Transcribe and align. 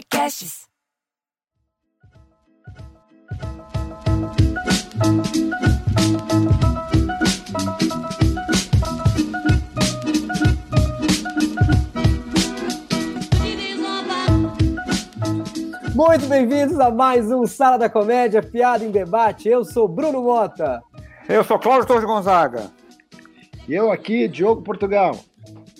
Podcasts. 0.00 0.66
Muito 15.94 16.26
bem-vindos 16.28 16.80
a 16.80 16.90
mais 16.90 17.30
um 17.30 17.46
Sala 17.46 17.76
da 17.76 17.90
Comédia, 17.90 18.42
Piada 18.42 18.82
em 18.82 18.90
Debate. 18.90 19.50
Eu 19.50 19.64
sou 19.64 19.86
Bruno 19.86 20.22
Mota. 20.22 20.82
Eu 21.28 21.44
sou 21.44 21.58
Cláudio 21.58 21.86
Torres 21.86 22.04
Gonzaga. 22.04 22.70
E 23.68 23.74
eu 23.74 23.92
aqui, 23.92 24.26
Diogo 24.26 24.62
Portugal. 24.62 25.18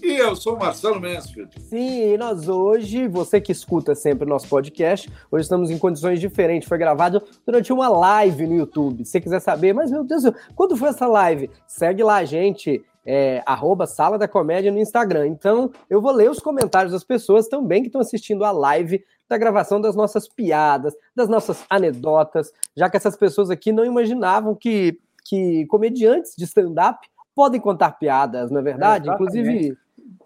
E 0.03 0.13
eu 0.13 0.35
sou 0.35 0.57
Marcelo 0.57 1.01
Mansfield. 1.01 1.53
Sim, 1.61 2.13
e 2.13 2.17
nós 2.17 2.49
hoje, 2.49 3.07
você 3.07 3.41
que 3.41 3.53
escuta 3.53 3.95
sempre 3.95 4.25
o 4.25 4.29
nosso 4.29 4.49
podcast, 4.49 5.11
hoje 5.31 5.43
estamos 5.43 5.71
em 5.71 5.79
condições 5.79 6.19
diferentes. 6.19 6.69
Foi 6.69 6.79
gravado 6.79 7.23
durante 7.45 7.73
uma 7.73 7.89
live 7.89 8.47
no 8.47 8.55
YouTube. 8.55 9.05
Se 9.05 9.13
você 9.13 9.21
quiser 9.21 9.41
saber, 9.41 9.75
mas 9.75 9.91
meu 9.91 10.03
Deus, 10.03 10.23
quando 10.55 10.77
foi 10.77 10.89
essa 10.89 11.07
live? 11.07 11.51
Segue 11.67 12.03
lá 12.03 12.17
a 12.17 12.25
gente, 12.25 12.83
é, 13.05 13.43
arroba 13.45 13.87
Sala 13.87 14.17
da 14.17 14.27
Comédia 14.27 14.73
no 14.73 14.79
Instagram. 14.79 15.27
Então, 15.27 15.71
eu 15.89 16.01
vou 16.01 16.13
ler 16.13 16.31
os 16.31 16.39
comentários 16.39 16.93
das 16.93 17.05
pessoas 17.05 17.47
também 17.47 17.83
que 17.83 17.89
estão 17.89 18.01
assistindo 18.01 18.45
a 18.45 18.51
live 18.51 19.05
da 19.29 19.37
gravação 19.37 19.81
das 19.81 19.95
nossas 19.95 20.27
piadas, 20.27 20.95
das 21.15 21.29
nossas 21.29 21.65
anedotas, 21.69 22.53
já 22.75 22.89
que 22.89 22.97
essas 22.97 23.17
pessoas 23.17 23.51
aqui 23.51 23.71
não 23.71 23.85
imaginavam 23.85 24.55
que, 24.55 24.99
que 25.25 25.67
comediantes 25.67 26.35
de 26.37 26.45
stand-up 26.45 27.07
podem 27.35 27.61
contar 27.61 27.93
piadas, 27.93 28.51
não 28.51 28.61
é 28.61 28.63
verdade? 28.63 29.09
É, 29.09 29.13
Inclusive, 29.15 29.77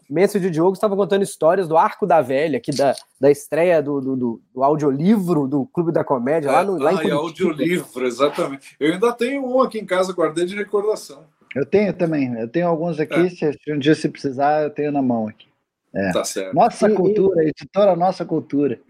Mêncio 0.08 0.38
de 0.40 0.50
Diogo 0.50 0.72
estava 0.72 0.96
contando 0.96 1.22
histórias 1.22 1.66
do 1.66 1.76
Arco 1.76 2.06
da 2.06 2.20
Velha, 2.20 2.58
aqui 2.58 2.70
da, 2.70 2.94
da 3.20 3.30
estreia 3.30 3.82
do, 3.82 4.00
do, 4.00 4.16
do, 4.16 4.42
do 4.54 4.64
audiolivro 4.64 5.47
do 5.48 5.66
Clube 5.66 5.92
da 5.92 6.05
Comédia, 6.05 6.50
lá, 6.50 6.64
no, 6.64 6.78
lá 6.78 6.92
em 6.92 6.98
ah, 6.98 7.08
é 7.08 7.10
audiolivro, 7.12 8.06
exatamente. 8.06 8.77
Eu 8.78 8.92
ainda 8.92 9.12
tenho 9.12 9.44
um 9.47 9.60
aqui 9.60 9.78
em 9.78 9.86
casa, 9.86 10.12
guardei 10.12 10.44
de 10.47 10.55
recordação. 10.55 11.25
Eu 11.55 11.64
tenho 11.64 11.92
também, 11.92 12.32
eu 12.38 12.48
tenho 12.48 12.66
alguns 12.66 12.98
aqui, 12.98 13.14
É. 13.14 13.28
se 13.28 13.72
um 13.72 13.78
dia 13.78 13.94
se 13.94 14.08
precisar, 14.08 14.62
eu 14.64 14.70
tenho 14.70 14.91
na 14.91 15.00
mão 15.00 15.28
aqui. 15.28 15.47
É. 15.94 16.12
Tá 16.12 16.25
certo. 16.25 16.55
Nossa 16.55 16.91
E- 16.91 16.94
cultura, 16.94 17.44
editora 17.44 17.94
Nossa 17.94 18.25
Cultura. 18.25 18.80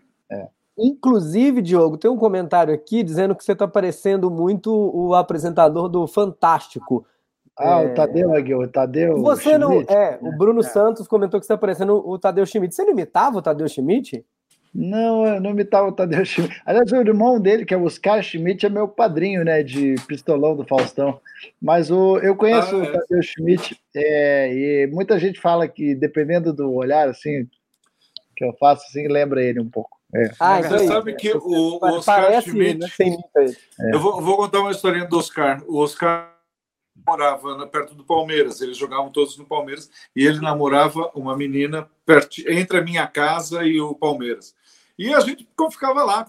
Inclusive, 0.77 1.63
Diogo, 1.63 1.97
tem 1.97 2.11
um 2.11 2.17
comentário 2.17 2.75
aqui 2.75 3.05
dizendo 3.05 3.35
que 3.35 3.45
você 3.45 3.53
está 3.53 3.69
parecendo 3.69 4.29
muito 4.29 4.73
o 4.73 5.15
apresentador 5.15 5.89
do 5.89 6.07
Fantástico. 6.07 7.07
Ah, 7.57 7.83
É. 7.83 7.87
o 7.87 7.95
Tadeu 7.95 8.35
aqui, 8.35 8.55
o 8.55 8.67
Tadeu 8.69 9.19
Você 9.23 9.57
não. 9.57 9.71
Schmidt. 9.73 9.93
É, 9.93 10.19
o 10.21 10.37
Bruno 10.37 10.63
Santos 10.63 11.07
comentou 11.07 11.39
que 11.41 11.47
você 11.47 11.53
está 11.53 11.59
parecendo 11.61 11.95
o 12.09 12.19
Tadeu 12.19 12.45
Schmidt. 12.47 12.75
Você 12.75 12.83
não 12.85 12.91
imitava 12.93 13.39
o 13.39 13.43
Tadeu 13.43 13.69
Schmidt? 13.69 14.25
Não, 14.75 15.25
eu 15.25 15.41
não 15.41 15.51
imitava 15.51 15.87
o 15.87 15.93
Tadeu 15.93 16.25
Schmidt. 16.25 16.61
Aliás, 16.67 16.91
o 16.91 16.97
irmão 16.97 17.39
dele, 17.41 17.65
que 17.65 17.73
é 17.73 17.77
o 17.77 17.85
Oscar 17.85 18.21
Schmidt, 18.25 18.67
é 18.67 18.69
meu 18.69 18.89
padrinho, 18.89 19.45
né, 19.45 19.63
de 19.63 19.95
pistolão 20.09 20.57
do 20.57 20.65
Faustão. 20.67 21.21
Mas 21.63 21.93
o, 21.93 22.19
eu 22.19 22.35
conheço 22.35 22.75
Ah, 22.75 22.79
o 22.79 22.83
é. 22.83 22.91
Tadeu 22.91 23.23
Schmidt, 23.23 23.81
é, 23.95 24.53
e 24.53 24.87
muita 24.89 25.17
gente 25.21 25.41
fala 25.41 25.69
que, 25.69 25.95
dependendo 25.95 26.53
do 26.53 26.73
olhar, 26.73 27.09
assim, 27.09 27.47
que 28.37 28.45
eu 28.45 28.53
faço, 28.59 28.85
assim, 28.89 29.07
lembra 29.07 29.41
ele 29.41 29.61
um 29.61 29.71
pouco. 29.71 29.97
É. 30.13 30.31
Ah, 30.41 30.61
Você 30.61 30.75
aí. 30.75 30.87
sabe 30.89 31.15
que 31.15 31.33
o, 31.33 31.39
o 31.47 31.77
Oscar 31.77 32.23
Parece, 32.23 32.51
Schmidt. 32.51 32.79
né? 32.79 33.47
Eu 33.93 34.01
vou, 34.01 34.21
vou 34.21 34.37
contar 34.39 34.59
uma 34.59 34.73
historinha 34.73 35.07
do 35.07 35.17
Oscar. 35.19 35.63
O 35.69 35.79
Oscar 35.79 36.34
morava 37.07 37.67
perto 37.67 37.95
do 37.95 38.05
Palmeiras, 38.05 38.61
eles 38.61 38.77
jogavam 38.77 39.11
todos 39.11 39.37
no 39.37 39.45
Palmeiras, 39.45 39.91
e 40.15 40.27
ele 40.27 40.41
namorava 40.41 41.11
uma 41.15 41.37
menina 41.37 41.89
perto, 42.07 42.41
entre 42.49 42.79
a 42.79 42.83
minha 42.83 43.07
casa 43.07 43.65
e 43.65 43.81
o 43.81 43.95
Palmeiras. 43.95 44.55
E 44.99 45.13
a 45.13 45.21
gente 45.21 45.47
ficava 45.71 46.05
lá, 46.05 46.25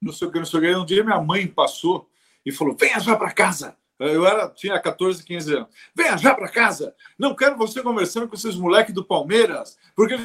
não 0.00 0.12
sei 0.12 0.28
o 0.28 0.30
que, 0.30 0.38
não 0.38 0.46
sei 0.46 0.58
o 0.58 0.62
que. 0.62 0.76
Um 0.76 0.86
dia 0.86 1.04
minha 1.04 1.20
mãe 1.20 1.46
passou 1.46 2.08
e 2.44 2.52
falou: 2.52 2.76
venha 2.78 2.98
já 3.00 3.16
para 3.16 3.32
casa. 3.32 3.76
Eu 3.98 4.26
era, 4.26 4.48
tinha 4.48 4.80
14, 4.80 5.22
15 5.22 5.54
anos. 5.54 5.68
Venha 5.94 6.16
já 6.16 6.34
para 6.34 6.48
casa. 6.48 6.94
Não 7.18 7.34
quero 7.34 7.58
você 7.58 7.82
conversando 7.82 8.26
com 8.26 8.34
esses 8.34 8.56
moleques 8.56 8.94
do 8.94 9.04
Palmeiras, 9.04 9.76
porque 9.94 10.16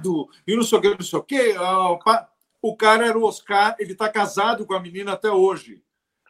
do, 0.00 0.30
e 0.46 0.54
não 0.54 0.62
sei 0.62 0.78
o 0.78 0.80
que, 0.80 0.90
não 0.90 1.00
sei 1.00 1.18
o 1.18 1.22
que. 1.22 1.52
Ah. 1.58 2.28
O 2.62 2.74
cara 2.74 3.06
era 3.06 3.18
o 3.18 3.24
Oscar, 3.24 3.76
ele 3.78 3.92
está 3.92 4.08
casado 4.08 4.64
com 4.64 4.72
a 4.72 4.80
menina 4.80 5.12
até 5.12 5.30
hoje. 5.30 5.82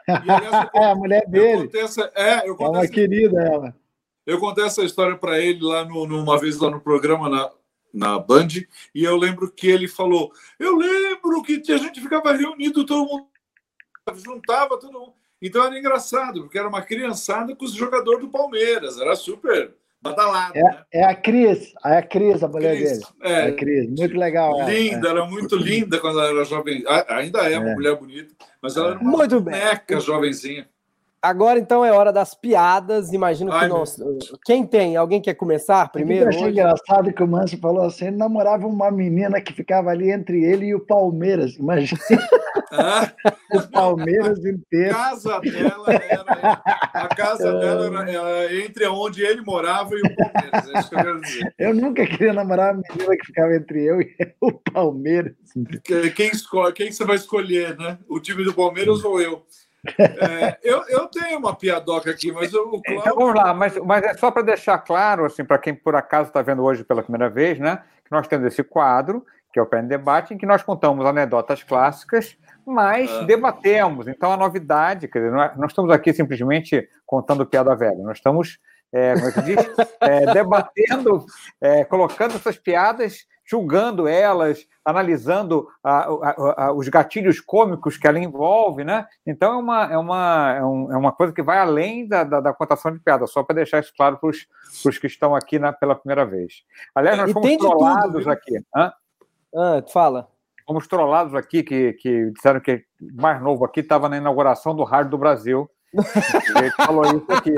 E, 0.09 0.31
aliás, 0.31 0.71
eu 0.75 0.81
É 0.81 0.85
a 0.91 0.95
mulher 0.95 1.27
dele. 1.27 1.71
essa, 1.75 2.11
é, 2.15 2.49
eu 2.49 2.55
É 2.55 2.57
contei, 2.57 2.67
uma 2.67 2.85
essa, 2.85 2.93
querida 2.93 3.41
ela. 3.41 3.77
eu 4.27 4.39
contei 4.39 4.65
essa 4.65 4.83
história 4.85 5.17
para 5.17 5.39
ele 5.41 5.63
lá 5.63 5.85
no, 5.85 6.07
numa 6.07 6.39
vez 6.39 6.59
lá 6.59 6.71
no 6.71 6.81
programa 6.81 7.29
na, 7.29 7.51
na 7.93 8.19
Band, 8.19 8.49
e 8.95 9.05
eu 9.05 9.17
lembro 9.17 9.51
que 9.51 9.69
ele 9.69 9.89
falou: 9.89 10.33
Eu 10.59 10.77
lembro 10.77 11.43
que 11.43 11.63
a 11.73 11.77
gente 11.79 12.01
ficava 12.01 12.33
reunido, 12.33 12.85
todo 12.85 13.07
mundo 13.07 13.27
juntava 14.17 14.79
todo 14.79 14.93
mundo. 14.99 15.15
Então 15.41 15.65
era 15.65 15.79
engraçado, 15.79 16.43
porque 16.43 16.59
era 16.59 16.69
uma 16.69 16.83
criançada 16.83 17.55
com 17.55 17.65
os 17.65 17.73
jogadores 17.73 18.21
do 18.21 18.29
Palmeiras, 18.31 18.99
era 18.99 19.15
super 19.15 19.75
badalado. 20.05 20.55
né? 20.55 20.85
É 20.93 21.05
a 21.05 21.15
Cris, 21.15 21.73
é 21.85 21.97
a 21.99 22.03
Cris, 22.03 22.43
a 22.43 22.49
mulher 22.49 22.77
Cris, 22.77 22.91
dele. 22.93 23.05
É 23.23 23.33
é, 23.33 23.47
a 23.49 23.53
Cris, 23.57 23.89
muito 23.89 24.17
legal. 24.17 24.69
linda, 24.69 25.09
era 25.09 25.25
muito 25.25 25.57
linda 25.57 25.99
quando 25.99 26.21
ela 26.21 26.29
era 26.31 26.45
jovem. 26.45 26.85
Ainda 27.09 27.41
é 27.51 27.59
uma 27.59 27.71
É. 27.71 27.75
mulher 27.75 27.97
bonita, 27.97 28.33
mas 28.63 28.77
ela 28.77 28.91
era 28.91 28.99
uma 29.01 29.11
Muito 29.17 29.41
bem. 29.41 29.55
boneca 29.59 29.99
jovenzinha. 29.99 30.69
Agora, 31.25 31.59
então, 31.59 31.85
é 31.85 31.91
hora 31.91 32.13
das 32.13 32.35
piadas. 32.35 33.13
Imagino 33.13 33.51
que 33.51 33.57
Ai, 33.57 33.69
nós. 33.69 33.97
Quem 34.45 34.67
tem? 34.67 34.95
Alguém 34.97 35.21
quer 35.21 35.35
começar 35.35 35.91
primeiro? 35.91 36.25
Eu 36.27 36.29
achei 36.29 36.43
hoje? 36.43 36.51
engraçado 36.53 37.13
que 37.13 37.23
o 37.23 37.27
Manso 37.27 37.59
falou 37.59 37.85
assim: 37.85 38.09
ele 38.09 38.17
namorava 38.17 38.67
uma 38.67 38.91
menina 38.91 39.41
que 39.41 39.53
ficava 39.53 39.91
ali 39.91 40.11
entre 40.11 40.45
ele 40.45 40.67
e 40.67 40.75
o 40.75 40.81
Palmeiras. 40.81 41.57
Imagina 41.57 42.01
Ah, 42.73 43.11
o 43.55 43.63
Palmeiras 43.71 44.45
A 44.45 44.49
inteiro. 44.51 44.95
casa 44.95 45.41
dela 45.41 45.87
era. 45.95 46.63
A 46.93 47.09
casa 47.15 47.53
dela 47.59 48.09
era, 48.11 48.55
entre 48.65 48.87
onde 48.89 49.23
ele 49.25 49.41
morava 49.43 49.95
e 49.95 50.01
o 50.01 50.17
Palmeiras. 50.17 50.69
É 50.75 50.79
isso 50.79 50.89
que 50.91 50.95
eu 50.95 50.99
quero 51.03 51.21
dizer. 51.21 51.55
Eu 51.59 51.75
nunca 51.75 52.07
queria 52.07 52.33
namorar 52.33 52.75
uma 52.75 52.83
menina 52.91 53.17
que 53.17 53.27
ficava 53.27 53.55
entre 53.55 53.83
eu 53.85 54.01
e 54.01 54.09
o 54.43 54.53
Palmeiras. 54.53 55.35
Que- 55.85 56.11
Quem, 56.11 56.29
escolhe, 56.31 56.73
quem 56.73 56.91
você 56.93 57.05
vai 57.05 57.17
escolher, 57.17 57.77
né? 57.79 57.99
O 58.09 58.21
time 58.21 58.45
do 58.45 58.53
Palmeiras 58.53 59.05
ou 59.05 59.21
eu? 59.21 59.43
É, 59.99 60.59
eu, 60.63 60.83
eu 60.89 61.07
tenho 61.09 61.39
uma 61.39 61.55
piadoca 61.55 62.11
aqui, 62.11 62.33
mas 62.33 62.53
eu- 62.53 62.71
o 62.71 62.81
Então 62.87 63.15
vamos 63.17 63.35
lá, 63.35 63.53
mas, 63.53 63.77
mas 63.79 64.03
é 64.05 64.15
só 64.15 64.31
para 64.31 64.43
deixar 64.43 64.79
claro, 64.79 65.25
assim, 65.25 65.45
para 65.45 65.59
quem 65.59 65.75
por 65.75 65.95
acaso 65.95 66.29
está 66.29 66.41
vendo 66.43 66.63
hoje 66.63 66.85
pela 66.85 67.03
primeira 67.03 67.29
vez, 67.29 67.59
né? 67.59 67.83
Que 68.05 68.11
nós 68.13 68.27
temos 68.27 68.47
esse 68.47 68.63
quadro, 68.63 69.25
que 69.53 69.59
é 69.59 69.63
o 69.63 69.67
Pé 69.67 69.81
em 69.81 69.87
Debate, 69.87 70.35
em 70.35 70.39
que 70.39 70.47
nós 70.47 70.63
contamos 70.63 71.05
anedotas 71.07 71.63
clássicas, 71.63 72.37
mas 72.67 73.11
Ah. 73.11 73.23
debatemos. 73.25 74.09
Então 74.09 74.33
a 74.33 74.37
novidade, 74.37 75.07
quer 75.09 75.19
dizer, 75.21 75.31
não, 75.33 75.43
é- 75.43 75.53
não 75.57 75.67
estamos 75.67 75.91
aqui 75.93 76.13
simplesmente 76.13 76.89
contando 77.07 77.47
piada 77.47 77.75
velha, 77.77 78.03
nós 78.03 78.17
estamos, 78.19 78.59
é, 78.93 79.15
como 79.15 79.29
é 79.29 79.33
que 79.33 79.43
diz? 79.43 79.57
É, 80.01 80.33
debatendo, 80.35 81.25
é, 81.61 81.85
colocando 81.85 82.35
essas 82.37 82.57
piadas, 82.59 83.27
julgando 83.45 84.09
elas, 84.09 84.67
analisando 84.85 85.69
a- 85.83 86.07
a- 86.09 86.55
a- 86.67 86.73
os 86.73 86.89
gatilhos 86.89 87.41
cômicos 87.41 87.97
que 87.97 88.07
ela 88.07 88.19
envolve, 88.19 88.85
né? 88.85 89.07
Então 89.27 89.53
é 89.53 89.57
uma, 89.57 89.85
é 89.93 89.99
uma, 89.99 90.55
é 90.59 90.65
um- 90.65 90.93
é 90.93 90.97
uma 90.97 91.13
coisa 91.13 91.33
que 91.33 91.43
vai 91.43 91.59
além 91.59 92.07
da, 92.09 92.25
da, 92.25 92.41
da 92.41 92.53
contação 92.55 92.93
de 92.93 92.99
piada, 93.01 93.27
só 93.27 93.43
para 93.43 93.57
deixar 93.57 93.81
isso 93.81 93.93
claro 93.97 94.17
para 94.19 94.31
os 94.31 94.99
que 94.99 95.07
estão 95.07 95.35
aqui 95.35 95.59
na, 95.59 95.73
pela 95.73 95.95
primeira 95.95 96.25
vez. 96.25 96.63
Aliás, 96.95 97.19
nós 97.19 97.31
E 97.31 97.33
fomos 97.33 97.51
tudo, 97.51 97.69
trollados 97.69 98.27
aqui. 98.29 98.57
Hã? 98.75 98.93
Ah, 99.55 99.83
fala. 99.93 100.29
Fomos 100.67 100.87
trollados 100.89 101.35
aqui, 101.35 101.63
que, 101.63 101.93
que 101.95 102.31
disseram 102.31 102.59
que 102.61 102.85
mais 103.13 103.41
novo 103.43 103.65
aqui 103.67 103.81
estava 103.81 104.09
na 104.09 104.17
inauguração 104.17 104.75
do 104.75 104.83
Rádio 104.83 105.11
do 105.11 105.19
Brasil. 105.19 105.71
Ele 106.57 106.71
falou 106.73 107.05
isso 107.05 107.31
aqui. 107.33 107.55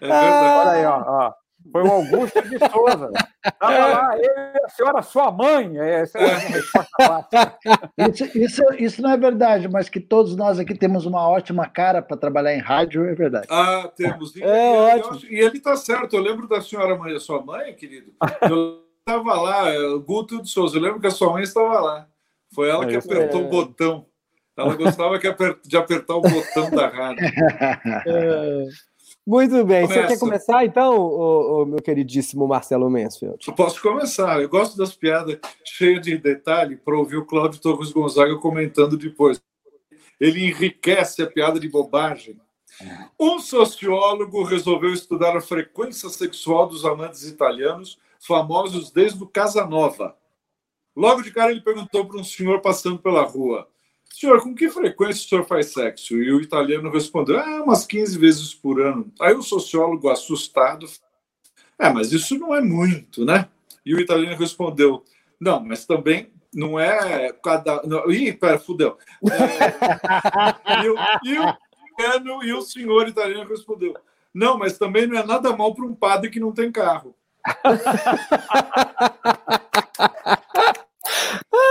É. 0.00 0.06
Olha 0.10 0.70
aí, 0.70 0.86
ó. 0.86 1.02
ó. 1.06 1.32
Foi 1.70 1.82
o 1.82 1.90
Augusto 1.92 2.42
de 2.42 2.58
Souza. 2.70 3.10
Estava 3.44 3.86
lá, 3.86 4.16
eu, 4.18 4.64
a 4.64 4.68
senhora, 4.68 5.02
sua 5.02 5.30
mãe. 5.30 5.78
Essa 5.78 6.18
é 6.18 6.24
a 6.24 6.38
minha 6.38 6.48
resposta 6.48 6.88
clássica. 6.96 7.58
Isso, 7.98 8.38
isso, 8.38 8.62
isso 8.78 9.02
não 9.02 9.10
é 9.10 9.16
verdade, 9.16 9.68
mas 9.68 9.88
que 9.88 10.00
todos 10.00 10.34
nós 10.36 10.58
aqui 10.58 10.74
temos 10.74 11.06
uma 11.06 11.28
ótima 11.28 11.66
cara 11.68 12.00
para 12.02 12.16
trabalhar 12.16 12.54
em 12.54 12.60
rádio, 12.60 13.04
é 13.06 13.14
verdade. 13.14 13.46
Ah, 13.50 13.90
temos. 13.96 14.34
E, 14.36 14.42
É, 14.42 14.72
eu 14.74 14.98
ótimo. 14.98 15.14
acho- 15.14 15.26
e 15.26 15.38
ele 15.38 15.56
está 15.58 15.76
certo. 15.76 16.16
Eu 16.16 16.22
lembro 16.22 16.48
da 16.48 16.60
senhora 16.60 16.96
mãe, 16.96 17.14
a 17.14 17.20
sua 17.20 17.42
mãe, 17.42 17.74
querido. 17.74 18.12
Eu 18.42 18.82
estava 19.00 19.40
lá, 19.40 19.68
é, 19.70 19.78
o 19.78 20.00
Guto 20.00 20.42
de 20.42 20.48
Souza. 20.48 20.76
Eu 20.76 20.82
lembro 20.82 21.00
que 21.00 21.06
a 21.06 21.10
sua 21.10 21.32
mãe 21.32 21.42
estava 21.42 21.80
lá. 21.80 22.06
Foi 22.54 22.68
ela 22.68 22.86
que 22.86 22.94
É, 22.94 22.98
apertou 22.98 23.40
é. 23.40 23.44
o 23.44 23.48
botão. 23.48 24.06
Ela 24.54 24.74
gostava 24.76 25.18
que 25.18 25.26
aper- 25.26 25.58
de 25.64 25.76
apertar 25.78 26.14
o 26.16 26.20
botão 26.20 26.70
da 26.70 26.86
rádio. 26.88 27.24
É. 28.06 28.64
Muito 29.26 29.64
bem. 29.64 29.86
Você 29.86 29.94
Começa. 29.94 30.08
quer 30.08 30.18
começar, 30.18 30.64
então, 30.64 30.96
ô, 30.96 31.62
ô, 31.62 31.66
meu 31.66 31.80
queridíssimo 31.80 32.46
Marcelo 32.46 32.90
Mansfield? 32.90 33.38
Eu 33.46 33.54
posso 33.54 33.80
começar. 33.80 34.40
Eu 34.42 34.48
gosto 34.48 34.76
das 34.76 34.94
piadas 34.94 35.38
cheias 35.64 36.02
de 36.02 36.18
detalhe 36.18 36.76
para 36.76 36.96
ouvir 36.96 37.16
o 37.16 37.24
Cláudio 37.24 37.60
Torres 37.60 37.92
Gonzaga 37.92 38.36
comentando 38.38 38.96
depois. 38.96 39.40
Ele 40.20 40.46
enriquece 40.46 41.22
a 41.22 41.26
piada 41.26 41.60
de 41.60 41.68
bobagem. 41.68 42.40
Um 43.18 43.38
sociólogo 43.38 44.42
resolveu 44.42 44.92
estudar 44.92 45.36
a 45.36 45.40
frequência 45.40 46.08
sexual 46.08 46.66
dos 46.66 46.84
amantes 46.84 47.24
italianos, 47.24 47.98
famosos 48.18 48.90
desde 48.90 49.22
o 49.22 49.26
Casanova. 49.26 50.16
Logo 50.96 51.22
de 51.22 51.30
cara, 51.30 51.52
ele 51.52 51.60
perguntou 51.60 52.06
para 52.06 52.18
um 52.18 52.24
senhor 52.24 52.60
passando 52.60 52.98
pela 52.98 53.22
rua: 53.22 53.68
Senhor, 54.12 54.42
com 54.42 54.54
que 54.54 54.68
frequência 54.68 55.24
o 55.24 55.28
senhor 55.28 55.44
faz 55.44 55.72
sexo? 55.72 56.16
E 56.16 56.32
o 56.32 56.40
italiano 56.40 56.90
respondeu: 56.90 57.38
Ah, 57.38 57.62
umas 57.62 57.86
15 57.86 58.18
vezes 58.18 58.52
por 58.54 58.80
ano. 58.80 59.12
Aí 59.20 59.34
o 59.34 59.42
sociólogo, 59.42 60.10
assustado, 60.10 60.86
é, 61.78 61.88
mas 61.90 62.12
isso 62.12 62.38
não 62.38 62.54
é 62.54 62.60
muito, 62.60 63.24
né? 63.24 63.48
E 63.84 63.94
o 63.94 64.00
italiano 64.00 64.36
respondeu: 64.36 65.02
Não, 65.40 65.64
mas 65.64 65.86
também 65.86 66.30
não 66.54 66.78
é 66.78 67.32
cada. 67.42 67.82
Não, 67.84 68.10
ih, 68.10 68.32
pera, 68.32 68.58
fudeu. 68.58 68.98
É, 69.30 70.84
e, 70.84 70.88
o, 70.88 70.96
e, 71.24 71.38
o, 71.38 71.56
e 72.44 72.52
o 72.52 72.62
senhor 72.62 73.08
italiano 73.08 73.48
respondeu: 73.48 73.94
Não, 74.32 74.56
mas 74.58 74.78
também 74.78 75.06
não 75.06 75.18
é 75.18 75.24
nada 75.24 75.56
mal 75.56 75.74
para 75.74 75.86
um 75.86 75.94
padre 75.94 76.30
que 76.30 76.38
não 76.38 76.52
tem 76.52 76.70
carro. 76.70 77.16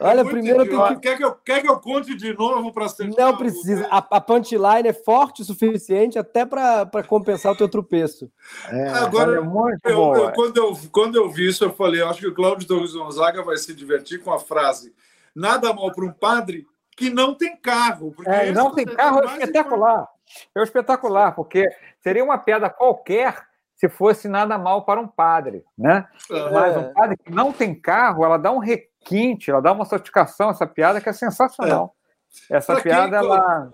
Olha, 0.00 0.24
primeiro 0.24 0.66
tem 0.66 0.94
que... 0.94 1.00
Quer 1.00 1.16
que, 1.16 1.24
eu, 1.24 1.32
quer 1.34 1.60
que 1.60 1.68
eu 1.68 1.78
conte 1.78 2.14
de 2.14 2.32
novo 2.32 2.72
para 2.72 2.88
ser. 2.88 3.08
Não 3.08 3.36
precisa. 3.36 3.86
A, 3.90 3.98
a 3.98 4.20
punchline 4.20 4.88
é 4.88 4.92
forte 4.92 5.42
o 5.42 5.44
suficiente 5.44 6.18
até 6.18 6.46
para 6.46 7.02
compensar 7.06 7.52
o 7.52 7.56
teu 7.56 7.68
tropeço. 7.68 8.30
É, 8.68 8.88
Agora, 8.90 9.36
é 9.36 9.40
muito 9.40 9.78
eu, 9.84 9.96
bom, 9.96 10.16
eu, 10.16 10.32
quando, 10.32 10.56
eu, 10.56 10.78
quando 10.90 11.16
eu 11.16 11.28
vi 11.28 11.48
isso, 11.48 11.64
eu 11.64 11.72
falei: 11.72 12.02
acho 12.02 12.20
que 12.20 12.26
o 12.26 12.34
Cláudio 12.34 12.66
Torres 12.66 12.94
Gonzaga 12.94 13.42
vai 13.42 13.58
se 13.58 13.74
divertir 13.74 14.22
com 14.22 14.32
a 14.32 14.38
frase: 14.38 14.94
nada 15.34 15.72
mal 15.72 15.92
para 15.92 16.04
um 16.04 16.12
padre 16.12 16.66
que 16.96 17.10
não 17.10 17.34
tem 17.34 17.56
carro. 17.56 18.14
É, 18.26 18.50
não 18.52 18.74
tem 18.74 18.86
carro 18.86 19.20
é 19.22 19.26
espetacular. 19.26 20.08
É 20.54 20.62
espetacular, 20.62 21.32
porque 21.34 21.68
seria 22.02 22.24
uma 22.24 22.38
piada 22.38 22.70
qualquer 22.70 23.49
se 23.80 23.88
fosse 23.88 24.28
nada 24.28 24.58
mal 24.58 24.84
para 24.84 25.00
um 25.00 25.08
padre, 25.08 25.64
né? 25.76 26.06
É. 26.30 26.50
Mas 26.50 26.76
um 26.76 26.92
padre 26.92 27.16
que 27.16 27.32
não 27.32 27.50
tem 27.50 27.74
carro, 27.74 28.22
ela 28.22 28.36
dá 28.36 28.52
um 28.52 28.58
requinte, 28.58 29.50
ela 29.50 29.62
dá 29.62 29.72
uma 29.72 29.86
sofisticação, 29.86 30.50
essa 30.50 30.66
piada 30.66 31.00
que 31.00 31.08
é 31.08 31.14
sensacional. 31.14 31.96
É. 32.50 32.58
Essa 32.58 32.74
pra 32.74 32.82
piada, 32.82 33.18
quem, 33.18 33.26
ela... 33.26 33.70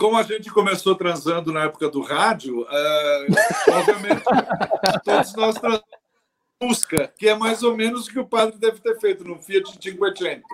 Como 0.00 0.16
a 0.16 0.24
gente 0.24 0.50
começou 0.50 0.96
transando 0.96 1.52
na 1.52 1.64
época 1.64 1.88
do 1.88 2.02
rádio, 2.02 2.66
é, 2.68 3.26
obviamente 3.70 4.24
todos 5.04 5.34
nós 5.36 5.54
busca, 6.60 7.06
que 7.16 7.28
é 7.28 7.34
mais 7.36 7.62
ou 7.62 7.76
menos 7.76 8.08
o 8.08 8.10
que 8.10 8.18
o 8.18 8.26
padre 8.26 8.58
deve 8.58 8.80
ter 8.80 8.98
feito 8.98 9.22
no 9.22 9.38
Fiat 9.38 9.78
Cinquecento. 9.80 10.44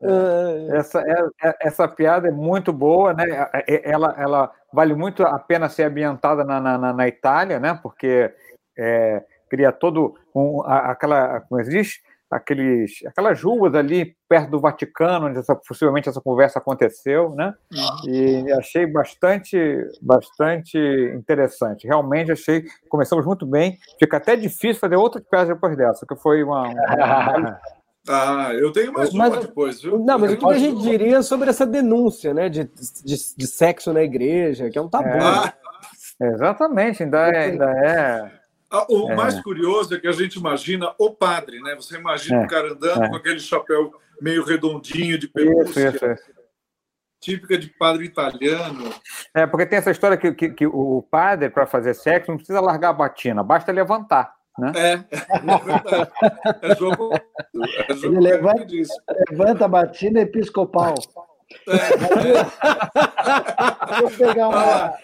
É. 0.00 0.76
Essa, 0.76 1.00
é, 1.00 1.56
essa 1.60 1.88
piada 1.88 2.28
é 2.28 2.30
muito 2.30 2.72
boa, 2.72 3.12
né? 3.12 3.24
Ela, 3.66 4.14
ela 4.16 4.52
vale 4.76 4.94
muito 4.94 5.22
a 5.22 5.38
pena 5.38 5.70
ser 5.70 5.84
ambientada 5.84 6.44
na, 6.44 6.60
na, 6.60 6.92
na 6.92 7.08
Itália, 7.08 7.58
né? 7.58 7.78
Porque 7.82 8.30
é, 8.78 9.24
cria 9.48 9.72
todo 9.72 10.14
um, 10.34 10.60
aquela, 10.66 11.40
como 11.40 11.58
é 11.58 11.64
diz? 11.64 11.94
Aqueles, 12.30 12.90
aquelas 13.06 13.42
ruas 13.42 13.74
ali 13.74 14.14
perto 14.28 14.50
do 14.50 14.60
Vaticano, 14.60 15.28
onde 15.28 15.38
essa, 15.38 15.56
possivelmente 15.56 16.10
essa 16.10 16.20
conversa 16.20 16.58
aconteceu, 16.58 17.30
né? 17.30 17.54
Uhum. 17.72 18.10
E 18.10 18.52
achei 18.52 18.86
bastante, 18.86 19.56
bastante 20.02 20.76
interessante. 21.14 21.86
Realmente 21.86 22.32
achei, 22.32 22.64
começamos 22.90 23.24
muito 23.24 23.46
bem. 23.46 23.78
Fica 23.98 24.18
até 24.18 24.36
difícil 24.36 24.78
fazer 24.78 24.96
outra 24.96 25.22
piada 25.22 25.54
depois 25.54 25.74
dessa, 25.74 26.04
que 26.04 26.16
foi 26.16 26.42
uma, 26.42 26.64
uma 26.68 27.58
Ah, 28.08 28.50
eu 28.54 28.72
tenho 28.72 28.92
mais 28.92 29.12
mas, 29.12 29.32
uma 29.32 29.40
depois, 29.40 29.82
viu? 29.82 29.98
Não, 29.98 30.18
mas 30.18 30.32
o 30.32 30.36
que 30.36 30.46
a 30.46 30.58
gente 30.58 30.82
diria 30.82 31.22
sobre 31.22 31.50
essa 31.50 31.66
denúncia, 31.66 32.32
né, 32.32 32.48
de, 32.48 32.64
de, 32.64 33.16
de 33.36 33.46
sexo 33.46 33.92
na 33.92 34.02
igreja, 34.02 34.70
que 34.70 34.78
é 34.78 34.82
um 34.82 34.88
tabu. 34.88 35.08
É, 35.08 35.18
ah, 35.20 35.54
exatamente, 36.20 37.02
ainda 37.02 37.28
é, 37.28 37.44
ainda 37.44 37.64
é. 37.64 38.32
Ah, 38.70 38.86
o 38.88 39.10
é. 39.10 39.14
mais 39.14 39.40
curioso 39.40 39.94
é 39.94 40.00
que 40.00 40.08
a 40.08 40.12
gente 40.12 40.36
imagina 40.36 40.92
o 40.98 41.10
padre, 41.10 41.60
né? 41.60 41.74
Você 41.76 41.96
imagina 41.96 42.40
o 42.40 42.44
é, 42.44 42.48
cara 42.48 42.72
andando 42.72 43.04
é. 43.04 43.08
com 43.08 43.16
aquele 43.16 43.40
chapéu 43.40 43.92
meio 44.20 44.44
redondinho 44.44 45.18
de 45.18 45.28
pelúcia. 45.28 45.88
Isso, 45.88 45.96
isso, 45.96 46.06
isso. 46.06 46.36
Típica 47.20 47.58
de 47.58 47.68
padre 47.68 48.04
italiano. 48.04 48.92
É, 49.34 49.46
porque 49.46 49.66
tem 49.66 49.78
essa 49.78 49.90
história 49.90 50.16
que, 50.16 50.32
que, 50.32 50.50
que 50.50 50.66
o 50.66 51.02
padre, 51.10 51.48
para 51.48 51.66
fazer 51.66 51.94
sexo, 51.94 52.30
não 52.30 52.36
precisa 52.36 52.60
largar 52.60 52.90
a 52.90 52.92
batina, 52.92 53.42
basta 53.42 53.72
levantar. 53.72 54.35
Né? 54.58 54.72
É, 54.74 54.92
é 54.92 55.58
verdade. 55.58 56.10
É 56.62 56.74
jogo, 56.76 57.10
é 57.14 57.94
jogo 57.94 58.16
Ele 58.16 58.20
levanta, 58.20 58.66
levanta 59.30 59.64
a 59.64 59.68
batina 59.68 60.20
episcopal. 60.20 60.94
É. 61.68 61.78
deixa, 63.86 64.02
eu 64.02 64.10
pegar 64.10 64.48
uma, 64.48 64.94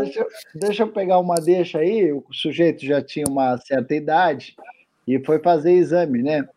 deixa, 0.00 0.26
deixa, 0.54 0.82
eu 0.84 0.88
pegar 0.88 1.18
uma 1.18 1.34
deixa 1.36 1.78
aí. 1.78 2.12
O 2.12 2.24
sujeito 2.32 2.84
já 2.84 3.02
tinha 3.02 3.26
uma 3.28 3.58
certa 3.58 3.94
idade 3.94 4.54
e 5.06 5.18
foi 5.24 5.38
fazer 5.40 5.72
exame, 5.72 6.22
né? 6.22 6.48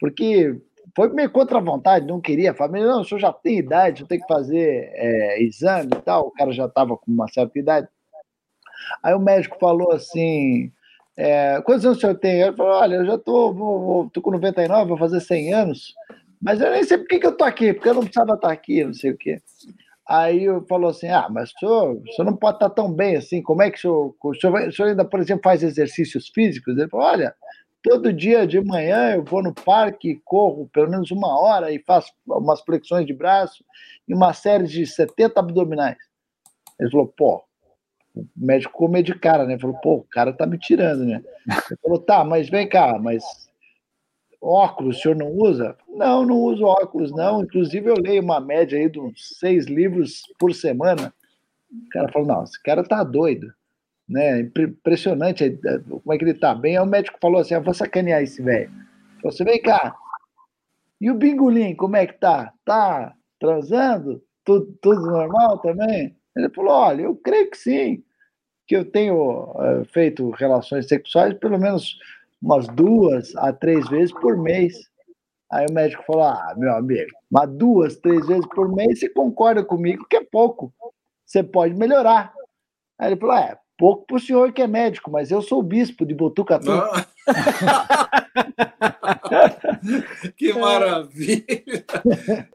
Porque 0.00 0.60
foi 0.96 1.08
meio 1.12 1.30
contra 1.30 1.58
a 1.58 1.62
vontade, 1.62 2.06
não 2.06 2.20
queria. 2.20 2.52
A 2.52 2.54
família, 2.54 2.86
não, 2.86 3.02
o 3.02 3.04
senhor 3.04 3.20
já 3.20 3.32
tem 3.32 3.58
idade, 3.58 4.02
eu 4.02 4.08
tenho 4.08 4.20
que 4.20 4.32
fazer 4.32 4.90
é, 4.94 5.42
exame 5.42 5.90
e 5.94 6.02
tal. 6.02 6.28
O 6.28 6.30
cara 6.32 6.52
já 6.52 6.66
estava 6.66 6.96
com 6.96 7.10
uma 7.10 7.28
certa 7.28 7.58
idade. 7.58 7.88
Aí 9.02 9.14
o 9.14 9.20
médico 9.20 9.58
falou 9.58 9.92
assim: 9.92 10.72
é, 11.16 11.60
quantos 11.62 11.84
anos 11.84 11.98
o 11.98 12.00
senhor 12.00 12.16
tem? 12.16 12.40
Ele 12.40 12.56
falou: 12.56 12.72
olha, 12.72 12.96
eu 12.96 13.06
já 13.06 13.14
estou 13.14 14.10
tô, 14.12 14.22
com 14.22 14.30
99, 14.30 14.88
vou 14.88 14.98
fazer 14.98 15.20
100 15.20 15.54
anos, 15.54 15.94
mas 16.42 16.60
eu 16.60 16.70
nem 16.70 16.82
sei 16.82 16.98
por 16.98 17.06
que, 17.06 17.18
que 17.18 17.26
eu 17.26 17.30
estou 17.30 17.46
aqui, 17.46 17.72
porque 17.72 17.88
eu 17.88 17.94
não 17.94 18.02
precisava 18.02 18.34
estar 18.34 18.52
aqui, 18.52 18.84
não 18.84 18.94
sei 18.94 19.12
o 19.12 19.16
quê. 19.16 19.40
Aí 20.08 20.44
eu 20.44 20.64
falou 20.66 20.90
assim: 20.90 21.08
ah, 21.08 21.28
mas 21.30 21.50
o 21.50 21.58
senhor, 21.58 21.92
o 21.96 22.12
senhor 22.12 22.30
não 22.30 22.36
pode 22.36 22.56
estar 22.56 22.70
tão 22.70 22.92
bem 22.92 23.16
assim, 23.16 23.42
como 23.42 23.62
é 23.62 23.70
que 23.70 23.78
o 23.78 23.80
senhor, 23.80 24.14
o 24.22 24.34
senhor, 24.34 24.68
o 24.68 24.72
senhor 24.72 24.88
ainda, 24.88 25.04
por 25.04 25.20
exemplo, 25.20 25.42
faz 25.44 25.62
exercícios 25.62 26.28
físicos? 26.28 26.76
Ele 26.76 26.88
falou: 26.88 27.06
olha, 27.06 27.34
todo 27.82 28.12
dia 28.12 28.46
de 28.46 28.60
manhã 28.60 29.14
eu 29.14 29.24
vou 29.24 29.42
no 29.42 29.54
parque, 29.54 30.20
corro 30.24 30.68
pelo 30.72 30.90
menos 30.90 31.10
uma 31.10 31.38
hora 31.40 31.70
e 31.72 31.78
faço 31.78 32.12
umas 32.26 32.60
flexões 32.62 33.06
de 33.06 33.14
braço 33.14 33.64
e 34.08 34.14
uma 34.14 34.32
série 34.32 34.66
de 34.66 34.86
70 34.86 35.38
abdominais. 35.40 35.98
Ele 36.78 36.90
falou: 36.90 37.06
pô, 37.06 37.44
o 38.14 38.26
médico 38.36 38.72
ficou 38.72 38.88
meio 38.88 39.04
de 39.04 39.14
cara, 39.14 39.44
né? 39.44 39.58
Falou, 39.58 39.76
pô, 39.78 39.94
o 39.96 40.04
cara 40.04 40.32
tá 40.32 40.46
me 40.46 40.58
tirando, 40.58 41.04
né? 41.04 41.22
Ele 41.70 41.78
falou, 41.82 41.98
tá, 41.98 42.24
mas 42.24 42.48
vem 42.48 42.68
cá, 42.68 42.98
mas 42.98 43.24
óculos 44.40 44.98
o 44.98 45.00
senhor 45.00 45.16
não 45.16 45.32
usa? 45.32 45.76
Não, 45.88 46.24
não 46.24 46.36
uso 46.36 46.64
óculos, 46.64 47.10
não. 47.10 47.42
Inclusive, 47.42 47.90
eu 47.90 47.94
leio 47.94 48.22
uma 48.22 48.40
média 48.40 48.78
aí 48.78 48.88
de 48.88 49.00
uns 49.00 49.38
seis 49.38 49.66
livros 49.66 50.22
por 50.38 50.54
semana. 50.54 51.12
O 51.72 51.88
cara 51.90 52.12
falou, 52.12 52.28
não, 52.28 52.44
esse 52.44 52.62
cara 52.62 52.84
tá 52.84 53.02
doido. 53.02 53.52
Né? 54.08 54.40
Impressionante 54.40 55.44
é, 55.44 55.78
como 55.78 56.12
é 56.12 56.18
que 56.18 56.24
ele 56.24 56.34
tá 56.34 56.54
bem. 56.54 56.76
Aí 56.76 56.82
o 56.82 56.86
médico 56.86 57.18
falou 57.20 57.40
assim: 57.40 57.54
eu 57.54 57.62
vou 57.62 57.74
sacanear 57.74 58.22
esse 58.22 58.42
velho. 58.42 58.70
Você 59.22 59.42
vem 59.44 59.60
cá. 59.60 59.96
E 61.00 61.10
o 61.10 61.14
bingolim, 61.14 61.74
como 61.74 61.96
é 61.96 62.06
que 62.06 62.14
tá? 62.14 62.52
Tá 62.64 63.14
transando? 63.40 64.22
Tudo, 64.44 64.78
tudo 64.80 65.06
normal 65.06 65.58
também? 65.58 66.14
Ele 66.36 66.50
falou: 66.50 66.72
olha, 66.72 67.02
eu 67.02 67.16
creio 67.16 67.50
que 67.50 67.56
sim, 67.56 68.04
que 68.66 68.76
eu 68.76 68.84
tenho 68.84 69.50
uh, 69.50 69.84
feito 69.92 70.30
relações 70.30 70.88
sexuais 70.88 71.34
pelo 71.34 71.58
menos 71.58 71.98
umas 72.40 72.66
duas 72.68 73.34
a 73.36 73.52
três 73.52 73.88
vezes 73.88 74.12
por 74.12 74.36
mês. 74.36 74.74
Aí 75.50 75.66
o 75.68 75.72
médico 75.72 76.04
falou: 76.06 76.24
ah, 76.24 76.54
meu 76.56 76.74
amigo, 76.74 77.10
mas 77.30 77.50
duas, 77.50 77.96
três 77.96 78.26
vezes 78.26 78.46
por 78.46 78.74
mês 78.74 78.98
você 78.98 79.08
concorda 79.08 79.64
comigo 79.64 80.06
que 80.08 80.16
é 80.16 80.24
pouco. 80.24 80.72
Você 81.24 81.42
pode 81.42 81.74
melhorar. 81.74 82.32
Aí 82.98 83.08
ele 83.08 83.20
falou: 83.20 83.36
é, 83.36 83.58
pouco 83.78 84.06
para 84.06 84.16
o 84.16 84.20
senhor 84.20 84.52
que 84.52 84.62
é 84.62 84.66
médico, 84.66 85.10
mas 85.10 85.30
eu 85.30 85.42
sou 85.42 85.62
bispo 85.62 86.04
de 86.04 86.14
Botucatu. 86.14 86.70
que 90.36 90.52
maravilha! 90.52 91.44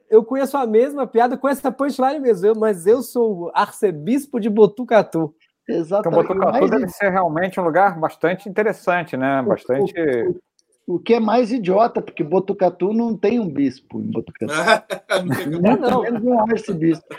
Eu 0.09 0.23
conheço 0.23 0.57
a 0.57 0.65
mesma 0.65 1.07
piada 1.07 1.37
com 1.37 1.47
essa 1.47 1.71
punchline 1.71 2.19
mesmo, 2.19 2.59
mas 2.59 2.85
eu 2.85 3.01
sou 3.01 3.51
arcebispo 3.53 4.39
de 4.39 4.49
Botucatu. 4.49 5.33
Exatamente. 5.69 6.23
Então, 6.23 6.35
Botucatu 6.35 6.69
deve 6.69 6.88
ser 6.89 7.09
realmente 7.09 7.59
um 7.59 7.63
lugar 7.63 7.99
bastante 7.99 8.49
interessante, 8.49 9.15
né? 9.15 9.41
Bastante. 9.41 9.93
O, 9.97 10.31
o, 10.88 10.95
o, 10.95 10.99
que 10.99 11.13
é 11.13 11.19
mais 11.19 11.51
idiota, 11.51 12.01
porque 12.01 12.23
Botucatu 12.23 12.91
não 12.91 13.15
tem 13.15 13.39
um 13.39 13.47
bispo 13.47 13.99
em 13.99 14.11
Botucatu. 14.11 14.51
não, 15.61 15.77
não, 15.77 16.03
não. 16.03 16.19
não 16.19 16.31
um 16.33 16.51
arcebispo. 16.51 17.15